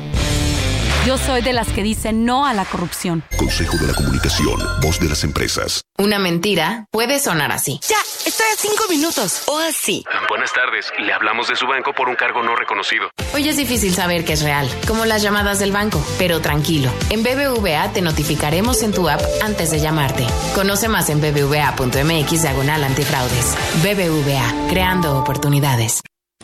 [1.08, 3.24] Yo soy de las que dicen no a la corrupción.
[3.38, 5.82] Consejo de la Comunicación, voz de las empresas.
[5.98, 7.80] Una mentira puede sonar así.
[7.88, 7.96] Ya,
[8.26, 9.44] estoy a cinco minutos.
[9.46, 10.04] O así.
[10.28, 10.92] Buenas tardes.
[11.00, 13.10] Le hablamos de su banco por un cargo no reconocido.
[13.34, 16.06] Hoy es difícil saber que es real, como las llamadas del banco.
[16.18, 20.28] Pero tranquilo, en BBVA te notificaremos en tu app antes de llamarte.
[20.56, 23.56] Conoce más en bbva.mx diagonal antifraudes.
[23.82, 26.02] BBVA, creando oportunidades.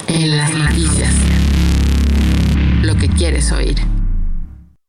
[0.08, 1.14] En las noticias.
[2.82, 3.76] Lo que quieres oír.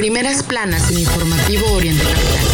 [0.00, 2.46] Primeras planas en informativo Oriente Capital.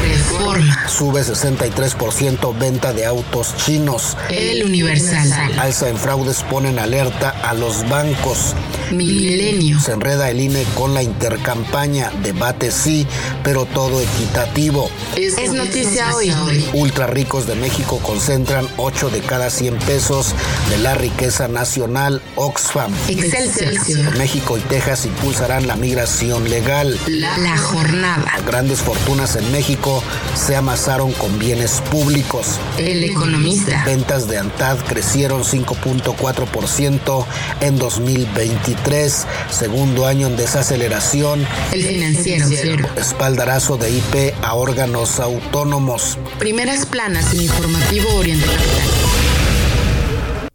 [0.00, 0.73] Reforma.
[0.86, 4.16] Sube 63% venta de autos chinos.
[4.30, 5.32] El Universal.
[5.58, 8.54] Alza en fraudes ponen alerta a los bancos.
[8.90, 9.80] Milenio.
[9.80, 12.10] Se enreda el INE con la intercampaña.
[12.22, 13.06] Debate sí,
[13.42, 14.90] pero todo equitativo.
[15.16, 16.32] Es, noticia hoy.
[16.74, 20.34] Ultra ricos de México concentran 8 de cada 100 pesos
[20.70, 22.92] de la riqueza nacional Oxfam.
[23.08, 24.16] Excelsior.
[24.16, 26.98] México y Texas impulsarán la migración legal.
[27.06, 28.24] La, la jornada.
[28.46, 30.02] Grandes fortunas en México
[30.34, 32.58] se amasaron con bienes públicos.
[32.78, 33.84] El economista.
[33.84, 37.26] Ventas de ANTAD crecieron 5.4%
[37.60, 41.46] en 2023, segundo año en desaceleración.
[41.72, 42.88] El financiero.
[42.96, 46.18] Espaldarazo de IP a órganos autónomos.
[46.40, 50.48] Primeras planas en informativo Oriente Capital.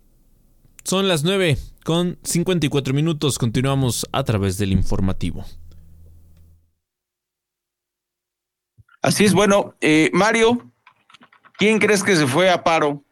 [0.83, 3.37] Son las 9 con 54 minutos.
[3.37, 5.45] Continuamos a través del informativo.
[9.01, 10.71] Así es, bueno, eh, Mario,
[11.57, 13.03] ¿quién crees que se fue a paro?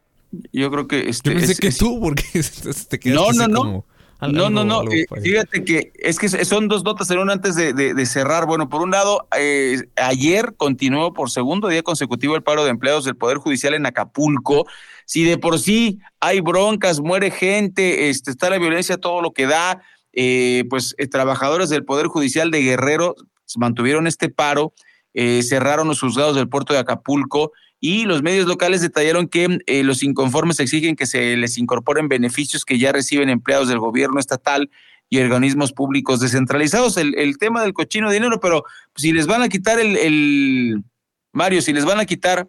[0.51, 2.23] Yo creo que este, Yo pensé es- que es- tú, porque
[2.89, 3.59] te quedaste No, no, así no.
[3.59, 3.85] como-
[4.19, 4.79] No, no, no.
[4.79, 8.05] algo eh, fíjate que es que son dos notas en una antes de, de- de
[8.07, 8.45] cerrar.
[8.47, 13.05] Bueno, por un lado, eh, ayer continuó por segundo día consecutivo el paro de empleados
[13.05, 14.65] del Poder Judicial en Acapulco.
[15.05, 19.45] Si de por sí hay broncas, muere gente, este, está la violencia, todo lo que
[19.45, 19.81] da,
[20.13, 23.15] eh, pues eh, trabajadores del Poder Judicial de Guerrero
[23.55, 24.73] mantuvieron este paro,
[25.19, 30.03] eh, cerraron los juzgados del puerto de Acapulco y los medios locales detallaron que los
[30.03, 34.69] inconformes exigen que se les incorporen beneficios que ya reciben empleados del gobierno estatal
[35.09, 36.97] y organismos públicos descentralizados.
[36.97, 38.63] El, tema del cochino dinero, pero
[38.95, 40.83] si les van a quitar el
[41.31, 42.47] Mario, si les van a quitar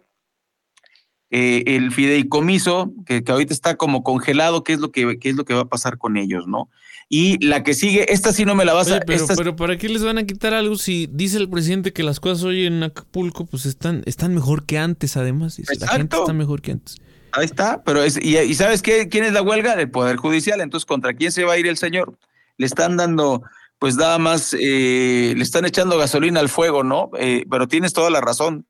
[1.31, 5.45] eh, el fideicomiso, que, ahorita está como congelado, ¿qué es, lo que, qué es lo
[5.45, 6.69] que va a pasar con ellos, ¿no?
[7.11, 8.99] Y la que sigue, esta sí no me la vas a...
[8.99, 12.19] Pero, pero ¿para qué les van a quitar algo si dice el presidente que las
[12.19, 15.59] cosas hoy en Acapulco pues están, están mejor que antes, además?
[15.79, 16.97] La gente está mejor que antes.
[17.31, 19.07] Ahí está, pero es, y, ¿sabes qué?
[19.07, 19.73] ¿Quién es la huelga?
[19.73, 20.61] El Poder Judicial.
[20.61, 22.17] Entonces, ¿contra quién se va a ir el señor?
[22.57, 23.43] Le están dando,
[23.79, 27.09] pues nada más, eh, le están echando gasolina al fuego, ¿no?
[27.17, 28.65] Eh, pero tienes toda la razón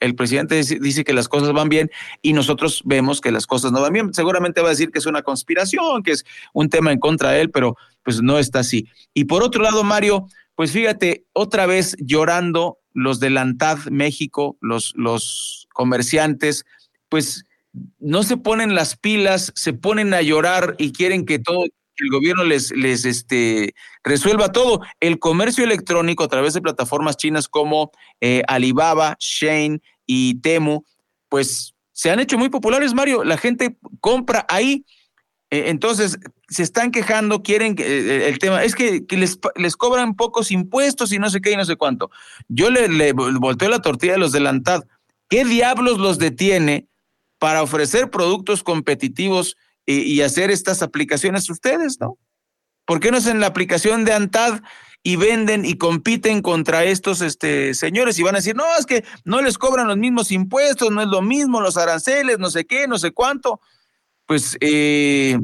[0.00, 1.90] el presidente dice que las cosas van bien
[2.22, 4.14] y nosotros vemos que las cosas no van bien.
[4.14, 7.40] Seguramente va a decir que es una conspiración, que es un tema en contra de
[7.40, 8.86] él, pero pues no está así.
[9.14, 14.92] Y por otro lado, Mario, pues fíjate, otra vez llorando los de Lantad México, los,
[14.96, 16.64] los comerciantes,
[17.08, 17.44] pues
[17.98, 21.64] no se ponen las pilas, se ponen a llorar y quieren que todo
[21.98, 23.74] el gobierno les, les este,
[24.04, 24.80] resuelva todo.
[25.00, 27.90] El comercio electrónico a través de plataformas chinas como
[28.20, 30.84] eh, Alibaba, Shane y Temu,
[31.28, 33.24] pues se han hecho muy populares, Mario.
[33.24, 34.84] La gente compra ahí.
[35.50, 36.18] Eh, entonces,
[36.48, 41.12] se están quejando, quieren que eh, el tema, es que, les, les, cobran pocos impuestos
[41.12, 42.10] y no sé qué y no sé cuánto.
[42.48, 44.82] Yo le, le volteo la tortilla de los de Lantad.
[45.28, 46.86] ¿Qué diablos los detiene
[47.38, 49.56] para ofrecer productos competitivos
[49.86, 52.18] y, hacer estas aplicaciones ustedes, ¿no?
[52.84, 54.62] ¿Por qué no hacen la aplicación de ANTAD
[55.02, 59.04] y venden y compiten contra estos este, señores y van a decir, no, es que
[59.24, 62.88] no les cobran los mismos impuestos, no es lo mismo, los aranceles, no sé qué,
[62.88, 63.60] no sé cuánto?
[64.26, 65.38] Pues, eh,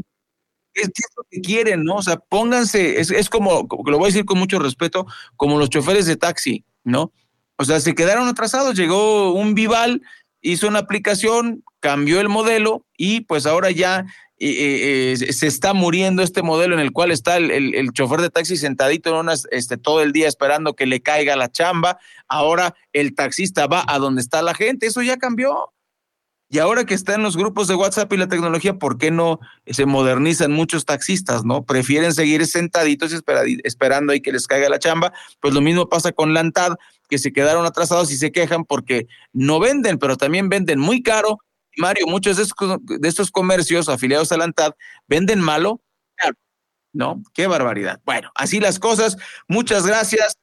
[0.72, 1.96] ¿qué, es lo que quieren, no?
[1.96, 5.70] O sea, pónganse, es, es como, lo voy a decir con mucho respeto, como los
[5.70, 7.12] choferes de taxi, ¿no?
[7.56, 10.02] O sea, se quedaron atrasados, llegó un Vival,
[10.40, 14.06] hizo una aplicación, cambió el modelo y pues ahora ya
[14.42, 19.28] se está muriendo este modelo en el cual está el, chofer de taxi sentadito en
[19.50, 21.98] este, todo el día esperando que le caiga la chamba.
[22.26, 24.86] Ahora el taxista va a donde está la gente.
[24.86, 25.72] Eso ya cambió.
[26.48, 29.40] Y ahora que está en los grupos de WhatsApp y la tecnología, ¿por qué no
[29.66, 31.64] se modernizan muchos taxistas, no?
[31.64, 33.12] Prefieren seguir sentaditos
[33.64, 35.12] esperando ahí que les caiga la chamba.
[35.40, 36.74] Pues lo mismo pasa con Lantad,
[37.08, 41.38] que se quedaron atrasados y se quejan porque no venden, pero también venden muy caro
[41.76, 44.72] Mario, muchos de estos, comercios afiliados a la ANTAD
[45.06, 45.80] venden malo,
[46.92, 47.22] ¿no?
[47.32, 48.00] Qué barbaridad.
[48.04, 49.16] Bueno, así las cosas.
[49.48, 50.36] Muchas gracias.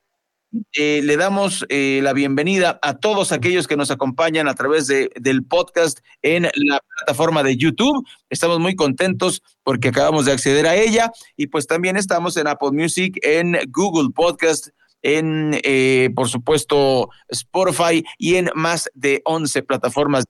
[0.73, 5.11] Eh, le damos eh, la bienvenida a todos aquellos que nos acompañan a través de,
[5.15, 8.03] del podcast en la plataforma de YouTube.
[8.31, 12.71] Estamos muy contentos porque acabamos de acceder a ella y pues también estamos en Apple
[12.71, 14.69] Music, en Google Podcast,
[15.03, 20.25] en, eh, por supuesto, Spotify y en más de 11 plataformas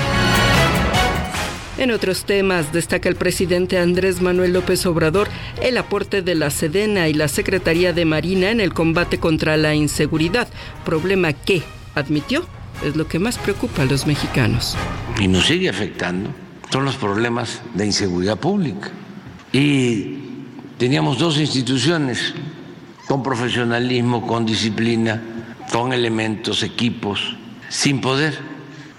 [1.78, 5.28] En otros temas, destaca el presidente Andrés Manuel López Obrador
[5.62, 9.76] el aporte de la Sedena y la Secretaría de Marina en el combate contra la
[9.76, 10.48] inseguridad,
[10.84, 11.62] problema que,
[11.94, 12.44] admitió,
[12.84, 14.76] es lo que más preocupa a los mexicanos.
[15.20, 16.30] Y nos sigue afectando
[16.70, 18.90] son los problemas de inseguridad pública.
[19.52, 20.18] Y
[20.78, 22.34] teníamos dos instituciones
[23.06, 25.22] con profesionalismo, con disciplina,
[25.72, 27.36] con elementos, equipos,
[27.68, 28.38] sin poder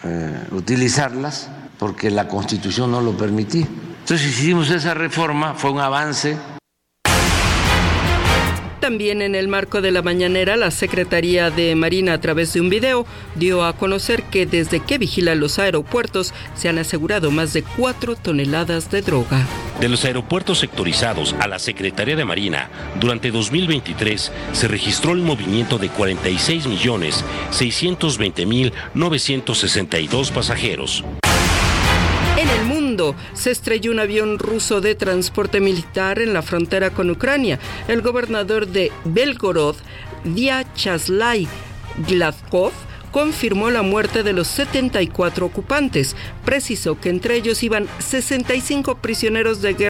[0.03, 1.49] eh, utilizarlas
[1.79, 3.65] porque la Constitución no lo permitía.
[4.01, 6.37] Entonces hicimos esa reforma, fue un avance
[8.89, 12.71] también en el marco de la mañanera, la Secretaría de Marina a través de un
[12.71, 13.05] video
[13.35, 18.15] dio a conocer que desde que vigila los aeropuertos se han asegurado más de 4
[18.15, 19.45] toneladas de droga.
[19.79, 25.77] De los aeropuertos sectorizados a la Secretaría de Marina, durante 2023 se registró el movimiento
[25.77, 31.03] de 46 millones 620 mil 962 pasajeros.
[32.39, 37.09] En el mundo se estrelló un avión ruso de transporte militar en la frontera con
[37.09, 37.59] Ucrania.
[37.89, 39.75] El gobernador de Belgorod,
[40.23, 41.49] Vyacheslav
[42.07, 42.71] Gladkov,
[43.11, 46.15] confirmó la muerte de los 74 ocupantes.
[46.45, 49.88] Precisó que entre ellos iban 65 prisioneros de guerra